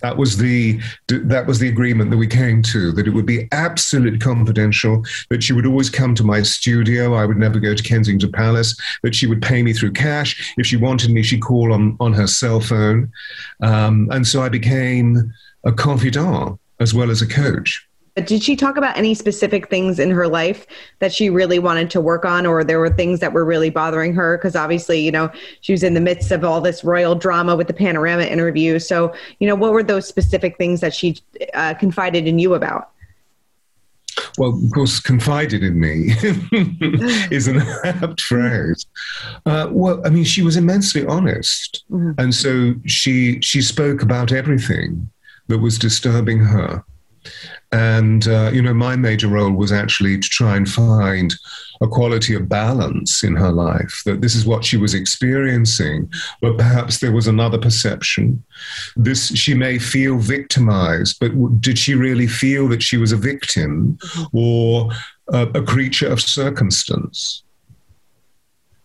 that 0.00 0.16
was 0.16 0.36
the 0.36 0.80
that 1.08 1.46
was 1.46 1.58
the 1.58 1.68
agreement 1.68 2.10
that 2.10 2.16
we 2.16 2.26
came 2.26 2.62
to. 2.62 2.92
That 2.92 3.06
it 3.06 3.10
would 3.10 3.26
be 3.26 3.48
absolute 3.52 4.20
confidential. 4.20 5.04
That 5.30 5.42
she 5.42 5.52
would 5.52 5.66
always 5.66 5.90
come 5.90 6.14
to 6.16 6.24
my 6.24 6.42
studio. 6.42 7.14
I 7.14 7.26
would 7.26 7.36
never 7.36 7.58
go 7.58 7.74
to 7.74 7.82
Kensington 7.82 8.32
Palace. 8.32 8.76
That 9.02 9.14
she 9.14 9.26
would 9.26 9.42
pay 9.42 9.62
me 9.62 9.72
through 9.72 9.92
cash. 9.92 10.54
If 10.58 10.66
she 10.66 10.76
wanted 10.76 11.10
me, 11.10 11.22
she'd 11.22 11.42
call 11.42 11.72
on 11.72 11.96
on 12.00 12.12
her 12.12 12.26
cell 12.26 12.60
phone. 12.60 13.12
Um, 13.60 14.08
and 14.10 14.26
so 14.26 14.42
I 14.42 14.48
became 14.48 15.32
a 15.64 15.72
confidant 15.72 16.58
as 16.80 16.92
well 16.92 17.10
as 17.10 17.22
a 17.22 17.26
coach. 17.26 17.86
Did 18.16 18.44
she 18.44 18.54
talk 18.54 18.76
about 18.76 18.96
any 18.96 19.12
specific 19.12 19.68
things 19.68 19.98
in 19.98 20.10
her 20.10 20.28
life 20.28 20.68
that 21.00 21.12
she 21.12 21.30
really 21.30 21.58
wanted 21.58 21.90
to 21.90 22.00
work 22.00 22.24
on, 22.24 22.46
or 22.46 22.62
there 22.62 22.78
were 22.78 22.90
things 22.90 23.18
that 23.18 23.32
were 23.32 23.44
really 23.44 23.70
bothering 23.70 24.14
her? 24.14 24.38
Because 24.38 24.54
obviously, 24.54 25.00
you 25.00 25.10
know, 25.10 25.32
she 25.62 25.72
was 25.72 25.82
in 25.82 25.94
the 25.94 26.00
midst 26.00 26.30
of 26.30 26.44
all 26.44 26.60
this 26.60 26.84
royal 26.84 27.16
drama 27.16 27.56
with 27.56 27.66
the 27.66 27.74
Panorama 27.74 28.22
interview. 28.22 28.78
So, 28.78 29.12
you 29.40 29.48
know, 29.48 29.56
what 29.56 29.72
were 29.72 29.82
those 29.82 30.06
specific 30.06 30.56
things 30.58 30.80
that 30.80 30.94
she 30.94 31.16
uh, 31.54 31.74
confided 31.74 32.28
in 32.28 32.38
you 32.38 32.54
about? 32.54 32.90
Well, 34.38 34.50
of 34.50 34.70
course, 34.72 35.00
confided 35.00 35.64
in 35.64 35.80
me 35.80 36.14
is 37.32 37.48
an 37.48 37.62
apt 37.84 38.20
phrase. 38.20 38.86
Uh, 39.44 39.68
well, 39.72 40.00
I 40.06 40.10
mean, 40.10 40.22
she 40.22 40.42
was 40.42 40.56
immensely 40.56 41.04
honest, 41.04 41.84
mm-hmm. 41.90 42.12
and 42.18 42.32
so 42.32 42.74
she 42.86 43.40
she 43.40 43.60
spoke 43.60 44.02
about 44.02 44.30
everything 44.30 45.10
that 45.48 45.58
was 45.58 45.78
disturbing 45.78 46.38
her 46.38 46.84
and, 47.72 48.28
uh, 48.28 48.50
you 48.52 48.62
know, 48.62 48.74
my 48.74 48.96
major 48.96 49.28
role 49.28 49.52
was 49.52 49.72
actually 49.72 50.18
to 50.18 50.28
try 50.28 50.56
and 50.56 50.68
find 50.68 51.34
a 51.80 51.88
quality 51.88 52.34
of 52.34 52.48
balance 52.48 53.24
in 53.24 53.34
her 53.34 53.50
life, 53.50 54.02
that 54.06 54.20
this 54.20 54.34
is 54.34 54.46
what 54.46 54.64
she 54.64 54.76
was 54.76 54.94
experiencing, 54.94 56.10
but 56.40 56.56
perhaps 56.56 57.00
there 57.00 57.12
was 57.12 57.26
another 57.26 57.58
perception. 57.58 58.42
This, 58.96 59.28
she 59.34 59.54
may 59.54 59.78
feel 59.78 60.18
victimized, 60.18 61.18
but 61.20 61.60
did 61.60 61.78
she 61.78 61.94
really 61.94 62.26
feel 62.26 62.68
that 62.68 62.82
she 62.82 62.96
was 62.96 63.12
a 63.12 63.16
victim 63.16 63.98
or 64.32 64.90
a, 65.32 65.42
a 65.54 65.62
creature 65.62 66.08
of 66.08 66.20
circumstance? 66.20 67.42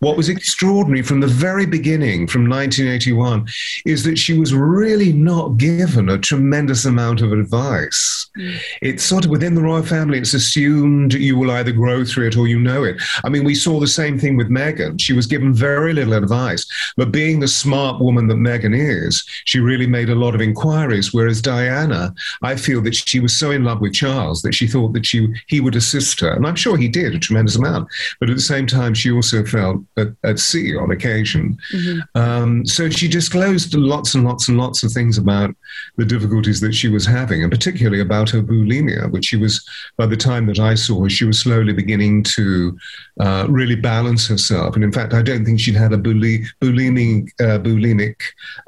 What 0.00 0.16
was 0.16 0.30
extraordinary 0.30 1.02
from 1.02 1.20
the 1.20 1.26
very 1.26 1.66
beginning, 1.66 2.26
from 2.26 2.48
1981, 2.48 3.46
is 3.84 4.02
that 4.04 4.16
she 4.16 4.38
was 4.38 4.54
really 4.54 5.12
not 5.12 5.58
given 5.58 6.08
a 6.08 6.16
tremendous 6.16 6.86
amount 6.86 7.20
of 7.20 7.32
advice. 7.32 8.30
Mm. 8.38 8.58
It's 8.80 9.04
sort 9.04 9.26
of 9.26 9.30
within 9.30 9.54
the 9.54 9.60
royal 9.60 9.82
family, 9.82 10.16
it's 10.16 10.32
assumed 10.32 11.12
you 11.12 11.36
will 11.36 11.50
either 11.50 11.70
grow 11.70 12.02
through 12.02 12.28
it 12.28 12.36
or 12.38 12.48
you 12.48 12.58
know 12.58 12.82
it. 12.82 12.96
I 13.24 13.28
mean, 13.28 13.44
we 13.44 13.54
saw 13.54 13.78
the 13.78 13.86
same 13.86 14.18
thing 14.18 14.38
with 14.38 14.48
Meghan. 14.48 14.98
She 14.98 15.12
was 15.12 15.26
given 15.26 15.52
very 15.52 15.92
little 15.92 16.14
advice, 16.14 16.66
but 16.96 17.12
being 17.12 17.38
the 17.38 17.48
smart 17.48 18.00
woman 18.00 18.26
that 18.28 18.36
Meghan 18.36 18.74
is, 18.74 19.22
she 19.44 19.60
really 19.60 19.86
made 19.86 20.08
a 20.08 20.14
lot 20.14 20.34
of 20.34 20.40
inquiries. 20.40 21.12
Whereas 21.12 21.42
Diana, 21.42 22.14
I 22.42 22.56
feel 22.56 22.80
that 22.82 22.94
she 22.94 23.20
was 23.20 23.38
so 23.38 23.50
in 23.50 23.64
love 23.64 23.82
with 23.82 23.92
Charles 23.92 24.40
that 24.42 24.54
she 24.54 24.66
thought 24.66 24.94
that 24.94 25.04
she, 25.04 25.28
he 25.46 25.60
would 25.60 25.76
assist 25.76 26.20
her. 26.20 26.32
And 26.32 26.46
I'm 26.46 26.56
sure 26.56 26.78
he 26.78 26.88
did 26.88 27.14
a 27.14 27.18
tremendous 27.18 27.56
amount. 27.56 27.88
But 28.18 28.30
at 28.30 28.36
the 28.36 28.42
same 28.42 28.66
time, 28.66 28.94
she 28.94 29.10
also 29.10 29.44
felt 29.44 29.84
at, 29.96 30.08
at 30.24 30.38
sea 30.38 30.76
on 30.76 30.90
occasion. 30.90 31.58
Mm-hmm. 31.72 32.18
Um, 32.20 32.66
so 32.66 32.88
she 32.90 33.08
disclosed 33.08 33.74
lots 33.74 34.14
and 34.14 34.24
lots 34.24 34.48
and 34.48 34.58
lots 34.58 34.82
of 34.82 34.92
things 34.92 35.18
about 35.18 35.54
the 35.96 36.04
difficulties 36.04 36.60
that 36.60 36.74
she 36.74 36.88
was 36.88 37.06
having, 37.06 37.42
and 37.42 37.50
particularly 37.50 38.00
about 38.00 38.30
her 38.30 38.42
bulimia, 38.42 39.10
which 39.10 39.26
she 39.26 39.36
was, 39.36 39.66
by 39.96 40.06
the 40.06 40.16
time 40.16 40.46
that 40.46 40.58
I 40.58 40.74
saw 40.74 41.02
her, 41.02 41.10
she 41.10 41.24
was 41.24 41.40
slowly 41.40 41.72
beginning 41.72 42.22
to 42.24 42.78
uh, 43.20 43.46
really 43.48 43.76
balance 43.76 44.26
herself. 44.26 44.74
And 44.74 44.84
in 44.84 44.92
fact, 44.92 45.14
I 45.14 45.22
don't 45.22 45.44
think 45.44 45.60
she'd 45.60 45.76
had 45.76 45.92
a 45.92 45.98
buli- 45.98 46.44
bulimic, 46.60 47.28
uh, 47.40 47.58
bulimic 47.58 48.16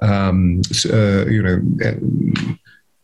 um, 0.00 0.62
uh, 0.92 1.26
you 1.26 1.42
know, 1.42 2.56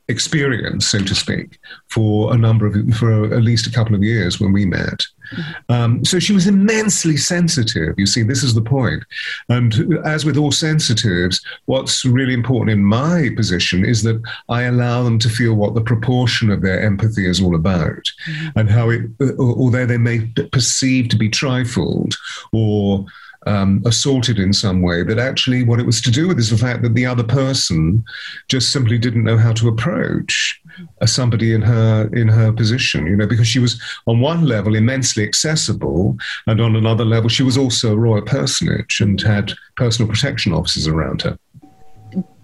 experience, 0.08 0.86
so 0.86 0.98
to 1.00 1.14
speak, 1.14 1.58
for 1.88 2.32
a 2.32 2.36
number 2.36 2.66
of 2.66 2.74
for 2.96 3.24
at 3.24 3.42
least 3.42 3.66
a 3.66 3.72
couple 3.72 3.94
of 3.94 4.02
years 4.02 4.40
when 4.40 4.52
we 4.52 4.64
met. 4.64 5.02
Mm-hmm. 5.32 5.72
Um, 5.72 6.04
so 6.04 6.18
she 6.18 6.32
was 6.32 6.46
immensely 6.46 7.16
sensitive. 7.16 7.94
You 7.98 8.06
see, 8.06 8.22
this 8.22 8.42
is 8.42 8.54
the 8.54 8.62
point. 8.62 9.04
And 9.50 9.98
as 10.06 10.24
with 10.24 10.38
all 10.38 10.52
sensitives, 10.52 11.44
what's 11.66 12.04
really 12.04 12.32
important 12.32 12.70
in 12.70 12.82
my 12.82 13.30
position 13.36 13.84
is 13.84 14.02
that 14.04 14.22
I 14.48 14.62
allow 14.62 15.02
them 15.02 15.18
to 15.18 15.28
feel 15.28 15.54
what 15.54 15.74
the 15.74 15.82
proportion 15.82 16.50
of 16.50 16.62
their 16.62 16.82
empathy 16.82 17.28
is 17.28 17.42
all 17.42 17.54
about, 17.54 18.02
mm-hmm. 18.26 18.58
and 18.58 18.70
how 18.70 18.90
it, 18.90 19.02
although 19.38 19.86
they 19.86 19.98
may 19.98 20.26
perceive 20.52 21.08
to 21.10 21.16
be 21.16 21.28
trifled 21.28 22.16
or 22.52 23.04
um, 23.46 23.82
assaulted 23.86 24.38
in 24.38 24.52
some 24.52 24.82
way, 24.82 25.02
that 25.02 25.18
actually 25.18 25.64
what 25.64 25.80
it 25.80 25.86
was 25.86 26.00
to 26.02 26.10
do 26.10 26.28
with 26.28 26.38
is 26.38 26.50
the 26.50 26.58
fact 26.58 26.82
that 26.82 26.94
the 26.94 27.06
other 27.06 27.22
person 27.22 28.04
just 28.48 28.72
simply 28.72 28.98
didn't 28.98 29.24
know 29.24 29.38
how 29.38 29.52
to 29.52 29.68
approach 29.68 30.60
uh, 31.00 31.06
somebody 31.06 31.52
in 31.52 31.62
her 31.62 32.10
in 32.12 32.28
her 32.28 32.52
position. 32.52 33.06
You 33.06 33.16
know, 33.16 33.26
because 33.26 33.46
she 33.46 33.58
was 33.58 33.80
on 34.06 34.20
one 34.20 34.44
level 34.44 34.74
immensely 34.74 35.24
accessible, 35.24 36.16
and 36.46 36.60
on 36.60 36.76
another 36.76 37.04
level 37.04 37.28
she 37.28 37.42
was 37.42 37.56
also 37.56 37.92
a 37.92 37.96
royal 37.96 38.22
personage 38.22 39.00
and 39.00 39.20
had 39.20 39.52
personal 39.76 40.10
protection 40.10 40.52
officers 40.52 40.86
around 40.86 41.22
her. 41.22 41.38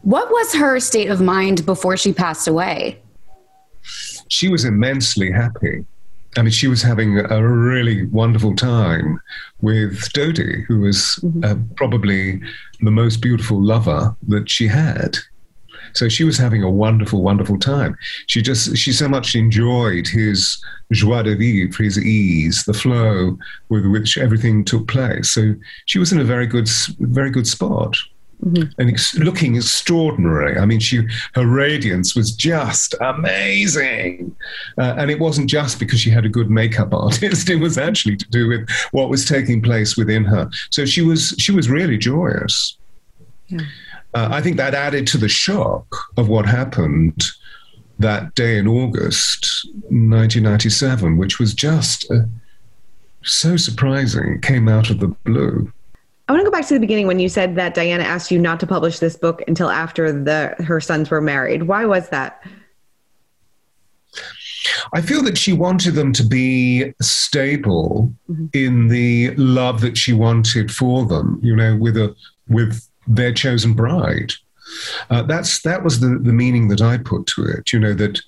What 0.02 0.30
was 0.30 0.54
her 0.54 0.78
state 0.80 1.10
of 1.10 1.20
mind 1.20 1.64
before 1.64 1.96
she 1.96 2.12
passed 2.12 2.46
away? 2.46 3.00
She 4.28 4.48
was 4.48 4.64
immensely 4.64 5.30
happy. 5.30 5.84
I 6.36 6.42
mean, 6.42 6.50
she 6.50 6.68
was 6.68 6.82
having 6.82 7.18
a 7.18 7.46
really 7.46 8.06
wonderful 8.06 8.54
time 8.56 9.20
with 9.60 10.12
Dodi, 10.12 10.64
who 10.64 10.80
was 10.80 11.18
mm-hmm. 11.22 11.44
uh, 11.44 11.56
probably 11.76 12.40
the 12.80 12.90
most 12.90 13.18
beautiful 13.18 13.62
lover 13.62 14.14
that 14.28 14.50
she 14.50 14.66
had. 14.66 15.16
So 15.92 16.08
she 16.08 16.24
was 16.24 16.36
having 16.36 16.62
a 16.62 16.70
wonderful, 16.70 17.22
wonderful 17.22 17.58
time. 17.58 17.96
She 18.26 18.42
just, 18.42 18.76
she 18.76 18.92
so 18.92 19.08
much 19.08 19.36
enjoyed 19.36 20.08
his 20.08 20.62
joie 20.92 21.22
de 21.22 21.36
vivre, 21.36 21.82
his 21.82 21.98
ease, 21.98 22.64
the 22.64 22.74
flow 22.74 23.38
with 23.68 23.86
which 23.86 24.18
everything 24.18 24.64
took 24.64 24.88
place. 24.88 25.30
So 25.30 25.54
she 25.86 26.00
was 26.00 26.12
in 26.12 26.20
a 26.20 26.24
very 26.24 26.46
good, 26.46 26.68
very 26.98 27.30
good 27.30 27.46
spot. 27.46 27.96
Mm-hmm. 28.42 28.78
and 28.78 28.90
ex- 28.90 29.14
looking 29.14 29.56
extraordinary. 29.56 30.58
I 30.58 30.66
mean, 30.66 30.80
she 30.80 31.06
her 31.34 31.46
radiance 31.46 32.14
was 32.14 32.32
just 32.32 32.94
amazing, 33.00 34.34
uh, 34.76 34.94
and 34.98 35.10
it 35.10 35.18
wasn't 35.18 35.48
just 35.48 35.78
because 35.78 36.00
she 36.00 36.10
had 36.10 36.24
a 36.24 36.28
good 36.28 36.50
makeup 36.50 36.92
artist. 36.92 37.48
It 37.48 37.56
was 37.56 37.78
actually 37.78 38.16
to 38.16 38.28
do 38.30 38.48
with 38.48 38.68
what 38.90 39.08
was 39.08 39.24
taking 39.24 39.62
place 39.62 39.96
within 39.96 40.24
her. 40.24 40.50
So 40.70 40.84
she 40.84 41.02
was 41.02 41.34
she 41.38 41.52
was 41.52 41.70
really 41.70 41.96
joyous. 41.96 42.76
Yeah. 43.48 43.60
Uh, 44.14 44.28
I 44.30 44.40
think 44.40 44.56
that 44.58 44.74
added 44.74 45.06
to 45.08 45.18
the 45.18 45.28
shock 45.28 45.86
of 46.16 46.28
what 46.28 46.46
happened 46.46 47.24
that 47.98 48.34
day 48.34 48.58
in 48.58 48.66
August 48.66 49.66
1997, 49.90 51.16
which 51.16 51.38
was 51.38 51.54
just 51.54 52.10
uh, 52.10 52.22
so 53.22 53.56
surprising. 53.56 54.34
It 54.34 54.42
came 54.42 54.68
out 54.68 54.90
of 54.90 55.00
the 55.00 55.08
blue. 55.08 55.72
I 56.26 56.32
want 56.32 56.40
to 56.40 56.44
go 56.44 56.50
back 56.50 56.66
to 56.68 56.74
the 56.74 56.80
beginning 56.80 57.06
when 57.06 57.18
you 57.18 57.28
said 57.28 57.54
that 57.56 57.74
Diana 57.74 58.04
asked 58.04 58.30
you 58.30 58.38
not 58.38 58.58
to 58.60 58.66
publish 58.66 58.98
this 58.98 59.14
book 59.16 59.42
until 59.46 59.68
after 59.68 60.10
the 60.10 60.54
her 60.64 60.80
sons 60.80 61.10
were 61.10 61.20
married. 61.20 61.64
Why 61.64 61.84
was 61.84 62.08
that? 62.08 62.42
I 64.94 65.02
feel 65.02 65.22
that 65.22 65.36
she 65.36 65.52
wanted 65.52 65.92
them 65.92 66.12
to 66.14 66.24
be 66.26 66.94
stable 67.02 68.12
mm-hmm. 68.30 68.46
in 68.54 68.88
the 68.88 69.34
love 69.36 69.82
that 69.82 69.98
she 69.98 70.12
wanted 70.14 70.72
for 70.72 71.04
them, 71.04 71.40
you 71.42 71.54
know, 71.54 71.76
with 71.76 71.96
a 71.96 72.14
with 72.48 72.88
their 73.06 73.32
chosen 73.32 73.74
bride. 73.74 74.32
Uh, 75.10 75.22
that's 75.22 75.60
that 75.60 75.84
was 75.84 76.00
the, 76.00 76.18
the 76.18 76.32
meaning 76.32 76.68
that 76.68 76.80
I 76.80 76.96
put 76.98 77.26
to 77.28 77.44
it. 77.44 77.72
You 77.72 77.80
know 77.80 77.94
that 77.94 78.20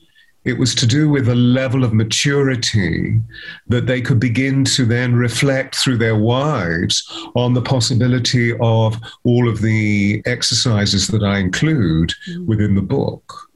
it 0.47 0.59
was 0.59 0.75
to 0.77 0.87
do 0.87 1.09
with 1.09 1.29
a 1.29 1.35
level 1.35 1.83
of 1.83 1.93
maturity 1.93 3.21
that 3.67 3.87
they 3.87 4.01
could 4.01 4.21
begin 4.21 4.65
to 4.65 4.87
then 4.87 5.15
reflect 5.15 5.75
through 5.75 5.99
their 5.99 6.17
wives 6.17 7.05
on 7.35 7.53
the 7.53 7.61
possibility 7.61 8.53
of 8.61 8.97
all 9.25 9.49
of 9.49 9.61
the 9.61 10.23
exercises 10.25 11.09
that 11.09 11.25
I 11.25 11.39
include 11.39 12.13
mm. 12.31 12.47
within 12.47 12.77
the 12.77 12.83
book. 12.83 13.51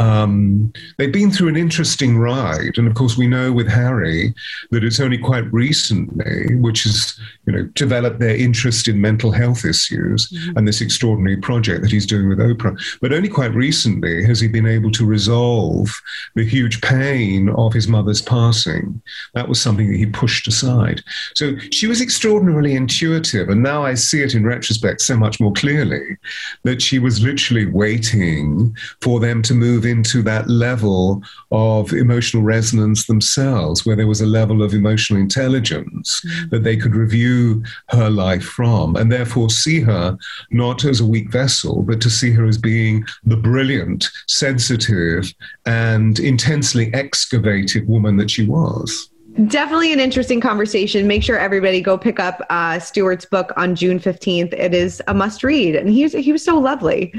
Um, 0.00 0.72
they've 0.96 1.12
been 1.12 1.30
through 1.30 1.48
an 1.48 1.58
interesting 1.58 2.16
ride, 2.16 2.78
and 2.78 2.88
of 2.88 2.94
course, 2.94 3.18
we 3.18 3.26
know 3.26 3.52
with 3.52 3.68
Harry 3.68 4.34
that 4.70 4.82
it's 4.82 4.98
only 4.98 5.18
quite 5.18 5.52
recently, 5.52 6.56
which 6.56 6.84
has 6.84 7.20
you 7.46 7.52
know 7.52 7.64
developed 7.74 8.18
their 8.18 8.34
interest 8.34 8.88
in 8.88 8.98
mental 8.98 9.30
health 9.30 9.66
issues 9.66 10.30
mm-hmm. 10.30 10.56
and 10.56 10.66
this 10.66 10.80
extraordinary 10.80 11.36
project 11.36 11.82
that 11.82 11.90
he's 11.90 12.06
doing 12.06 12.30
with 12.30 12.38
Oprah. 12.38 12.80
But 13.02 13.12
only 13.12 13.28
quite 13.28 13.52
recently 13.52 14.24
has 14.24 14.40
he 14.40 14.48
been 14.48 14.66
able 14.66 14.90
to 14.92 15.04
resolve 15.04 15.90
the 16.34 16.46
huge 16.46 16.80
pain 16.80 17.50
of 17.50 17.74
his 17.74 17.86
mother's 17.86 18.22
passing. 18.22 19.02
That 19.34 19.48
was 19.48 19.60
something 19.60 19.90
that 19.90 19.98
he 19.98 20.06
pushed 20.06 20.48
aside. 20.48 21.02
So 21.34 21.58
she 21.72 21.86
was 21.86 22.00
extraordinarily 22.00 22.74
intuitive, 22.74 23.50
and 23.50 23.62
now 23.62 23.84
I 23.84 23.94
see 23.94 24.22
it 24.22 24.34
in 24.34 24.46
retrospect 24.46 25.02
so 25.02 25.14
much 25.14 25.40
more 25.40 25.52
clearly 25.52 26.16
that 26.64 26.80
she 26.80 26.98
was 26.98 27.22
literally 27.22 27.66
waiting 27.66 28.74
for 29.02 29.20
them 29.20 29.42
to 29.42 29.52
move 29.52 29.84
into 29.90 30.22
that 30.22 30.48
level 30.48 31.22
of 31.50 31.92
emotional 31.92 32.42
resonance 32.42 33.06
themselves, 33.06 33.84
where 33.84 33.96
there 33.96 34.06
was 34.06 34.20
a 34.20 34.26
level 34.26 34.62
of 34.62 34.72
emotional 34.72 35.20
intelligence 35.20 36.22
mm-hmm. 36.24 36.48
that 36.50 36.64
they 36.64 36.76
could 36.76 36.94
review 36.94 37.62
her 37.88 38.08
life 38.08 38.44
from, 38.44 38.96
and 38.96 39.12
therefore 39.12 39.50
see 39.50 39.80
her 39.80 40.16
not 40.50 40.84
as 40.84 41.00
a 41.00 41.06
weak 41.06 41.30
vessel, 41.30 41.82
but 41.82 42.00
to 42.00 42.10
see 42.10 42.30
her 42.30 42.46
as 42.46 42.56
being 42.56 43.04
the 43.24 43.36
brilliant, 43.36 44.08
sensitive, 44.26 45.32
and 45.66 46.18
intensely 46.18 46.92
excavated 46.94 47.86
woman 47.88 48.16
that 48.16 48.30
she 48.30 48.46
was. 48.46 49.10
Definitely 49.46 49.92
an 49.92 50.00
interesting 50.00 50.40
conversation. 50.40 51.06
Make 51.06 51.22
sure 51.22 51.38
everybody 51.38 51.80
go 51.80 51.96
pick 51.96 52.18
up 52.18 52.44
uh, 52.50 52.78
Stewart's 52.80 53.24
book 53.24 53.52
on 53.56 53.76
June 53.76 54.00
15th. 54.00 54.52
It 54.54 54.74
is 54.74 55.00
a 55.06 55.14
must 55.14 55.44
read. 55.44 55.76
And 55.76 55.88
he 55.88 56.02
was, 56.02 56.12
he 56.12 56.32
was 56.32 56.44
so 56.44 56.58
lovely. 56.58 57.14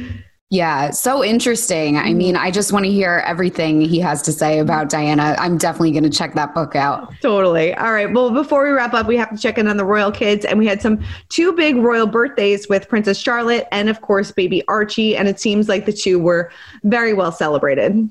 Yeah, 0.52 0.90
so 0.90 1.24
interesting. 1.24 1.96
I 1.96 2.14
mean, 2.14 2.36
mm-hmm. 2.36 2.46
I 2.46 2.52
just 2.52 2.74
want 2.74 2.84
to 2.84 2.92
hear 2.92 3.24
everything 3.26 3.80
he 3.80 4.02
has 4.02 4.22
to 4.24 4.34
say 4.34 4.60
about 4.60 4.90
Diana. 4.90 5.34
I'm 5.40 5.58
definitely 5.58 5.92
going 5.92 6.04
to 6.04 6.10
check 6.10 6.36
that 6.36 6.54
book 6.54 6.76
out. 6.76 7.14
Totally. 7.22 7.74
All 7.76 7.94
right. 7.94 8.12
Well, 8.12 8.32
before 8.32 8.66
we 8.66 8.72
wrap 8.72 8.94
up, 8.94 9.08
we 9.08 9.16
have 9.16 9.30
to 9.30 9.38
check 9.38 9.58
in 9.58 9.70
on 9.70 9.78
the 9.78 9.86
royal 9.86 10.12
kids. 10.12 10.44
And 10.44 10.60
we 10.60 10.68
had 10.68 10.82
some 10.82 11.02
two 11.30 11.54
big 11.54 11.78
royal 11.78 12.06
birthdays 12.06 12.68
with 12.68 12.90
Princess 12.90 13.18
Charlotte 13.18 13.66
and, 13.72 13.88
of 13.88 14.02
course, 14.02 14.34
baby 14.34 14.62
Archie. 14.68 15.16
And 15.16 15.30
it 15.30 15.40
seems 15.40 15.70
like 15.70 15.86
the 15.86 15.94
two 15.94 16.20
were 16.20 16.52
very 16.84 17.14
well 17.14 17.32
celebrated. 17.32 18.10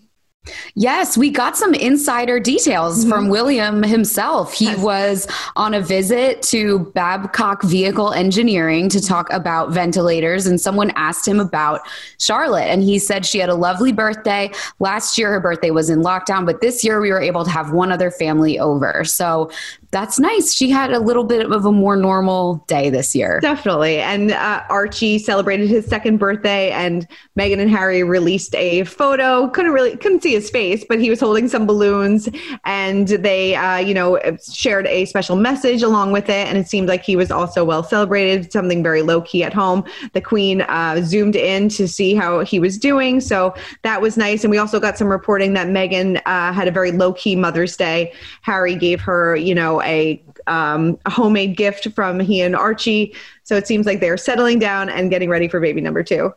Yes, 0.75 1.19
we 1.19 1.31
got 1.31 1.57
some 1.57 1.75
insider 1.75 2.41
details 2.41 3.01
mm-hmm. 3.01 3.11
from 3.11 3.29
William 3.29 3.83
himself. 3.83 4.55
He 4.55 4.75
was 4.77 5.27
on 5.55 5.75
a 5.75 5.81
visit 5.81 6.41
to 6.45 6.91
Babcock 6.95 7.63
Vehicle 7.63 8.13
Engineering 8.13 8.89
to 8.89 9.03
talk 9.03 9.31
about 9.31 9.71
ventilators, 9.71 10.47
and 10.47 10.59
someone 10.59 10.93
asked 10.97 11.29
him 11.29 11.41
about 11.41 11.83
Charlotte. 12.19 12.69
And 12.69 12.83
he 12.83 12.99
said 12.99 13.27
she 13.27 13.39
had 13.39 13.51
a 13.51 13.55
lovely 13.55 13.93
birthday. 13.93 14.51
Last 14.79 15.19
year, 15.19 15.31
her 15.31 15.41
birthday 15.41 15.71
was 15.71 15.91
in 15.91 16.01
lockdown, 16.01 16.47
but 16.47 16.63
this 16.63 16.83
year 16.85 17.01
we 17.01 17.11
were 17.11 17.21
able 17.21 17.45
to 17.45 17.51
have 17.51 17.73
one 17.73 17.93
other 17.93 18.11
family 18.11 18.59
over. 18.59 19.05
So 19.05 19.51
that's 19.93 20.21
nice. 20.21 20.55
She 20.55 20.71
had 20.71 20.93
a 20.93 21.01
little 21.01 21.25
bit 21.25 21.51
of 21.51 21.65
a 21.65 21.73
more 21.73 21.97
normal 21.97 22.65
day 22.69 22.91
this 22.91 23.15
year. 23.15 23.41
Definitely. 23.41 23.99
And 23.99 24.31
uh, 24.31 24.63
Archie 24.69 25.19
celebrated 25.19 25.69
his 25.69 25.85
second 25.87 26.19
birthday, 26.19 26.71
and 26.71 27.09
Meghan 27.37 27.59
and 27.59 27.71
Harry 27.71 28.05
released 28.05 28.55
a 28.55 28.85
photo. 28.85 29.49
Couldn't 29.49 29.73
really 29.73 29.97
couldn't 29.97 30.23
see 30.23 30.33
his 30.33 30.49
face, 30.49 30.85
but 30.89 31.01
he 31.01 31.11
was 31.11 31.19
holding 31.19 31.49
some 31.49 31.67
balloons, 31.67 32.29
and 32.65 33.09
they, 33.09 33.57
uh, 33.57 33.79
you 33.79 33.93
know, 33.93 34.21
shared 34.53 34.87
a 34.87 35.07
special 35.07 35.35
message 35.35 35.83
along 35.83 36.13
with 36.13 36.29
it. 36.29 36.47
And 36.47 36.57
it 36.57 36.69
seemed 36.69 36.87
like 36.87 37.03
he 37.03 37.17
was 37.17 37.33
also 37.33 37.65
well 37.65 37.83
celebrated. 37.83 38.53
Something 38.53 38.85
very 38.85 39.03
low 39.03 39.23
key 39.23 39.43
at 39.43 39.53
home. 39.53 39.85
The 40.13 40.21
Queen 40.21 40.61
uh, 40.63 41.03
zoomed 41.03 41.35
in 41.35 41.69
to 41.71 41.89
see 41.89 42.15
how 42.15 42.41
he 42.41 42.61
was 42.61 42.79
doing, 42.79 43.21
so 43.21 43.55
that 43.83 44.01
was 44.01 44.17
nice. 44.17 44.45
And 44.45 44.53
we 44.53 44.59
also 44.59 44.79
got 44.79 44.97
some 44.97 45.09
reporting 45.09 45.55
that 45.55 45.67
Meghan 45.67 46.23
uh, 46.27 46.53
had 46.53 46.69
a 46.69 46.71
very 46.71 46.93
low 46.93 47.13
key 47.13 47.35
Mother's 47.35 47.77
Day. 47.77 48.13
Harry 48.43 48.77
gave 48.77 49.01
her, 49.01 49.35
you 49.35 49.55
know 49.55 49.80
a, 49.83 50.23
um, 50.47 50.99
a 51.07 51.11
homemade 51.11 51.57
gift 51.57 51.89
from 51.95 52.21
he 52.21 52.41
and 52.41 52.57
Archie. 52.57 53.15
So 53.45 53.57
it 53.57 53.67
seems 53.67 53.87
like 53.87 54.01
they're 54.01 54.17
settling 54.17 54.59
down 54.59 54.89
and 54.89 55.11
getting 55.11 55.29
ready 55.29 55.49
for 55.49 55.61
baby 55.61 55.81
number 55.81 56.03
two. 56.03 56.33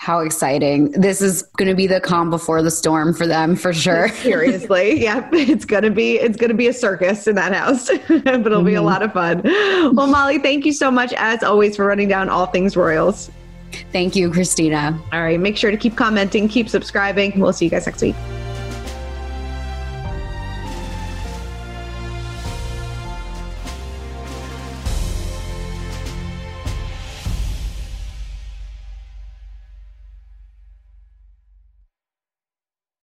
How 0.00 0.20
exciting. 0.20 0.92
This 0.92 1.20
is 1.20 1.42
going 1.58 1.68
to 1.68 1.74
be 1.74 1.86
the 1.86 2.00
calm 2.00 2.30
before 2.30 2.62
the 2.62 2.70
storm 2.70 3.12
for 3.12 3.26
them 3.26 3.54
for 3.54 3.74
sure. 3.74 4.08
Seriously. 4.22 5.02
Yeah, 5.02 5.28
it's 5.30 5.66
going 5.66 5.82
to 5.82 5.90
be 5.90 6.14
it's 6.14 6.38
going 6.38 6.48
to 6.48 6.56
be 6.56 6.68
a 6.68 6.72
circus 6.72 7.26
in 7.26 7.34
that 7.34 7.52
house, 7.52 7.88
but 8.08 8.26
it'll 8.26 8.40
mm-hmm. 8.40 8.64
be 8.64 8.74
a 8.74 8.78
mm-hmm. 8.78 8.86
lot 8.86 9.02
of 9.02 9.12
fun. 9.12 9.42
Well, 9.94 10.06
Molly, 10.06 10.38
thank 10.38 10.64
you 10.64 10.72
so 10.72 10.90
much 10.90 11.12
as 11.18 11.42
always 11.42 11.76
for 11.76 11.84
running 11.84 12.08
down 12.08 12.30
all 12.30 12.46
things 12.46 12.78
Royals. 12.78 13.30
Thank 13.92 14.16
you, 14.16 14.30
Christina. 14.32 14.98
All 15.12 15.22
right, 15.22 15.38
make 15.38 15.58
sure 15.58 15.70
to 15.70 15.76
keep 15.76 15.96
commenting, 15.96 16.48
keep 16.48 16.70
subscribing. 16.70 17.38
We'll 17.38 17.52
see 17.52 17.66
you 17.66 17.70
guys 17.70 17.84
next 17.84 18.00
week. 18.00 18.16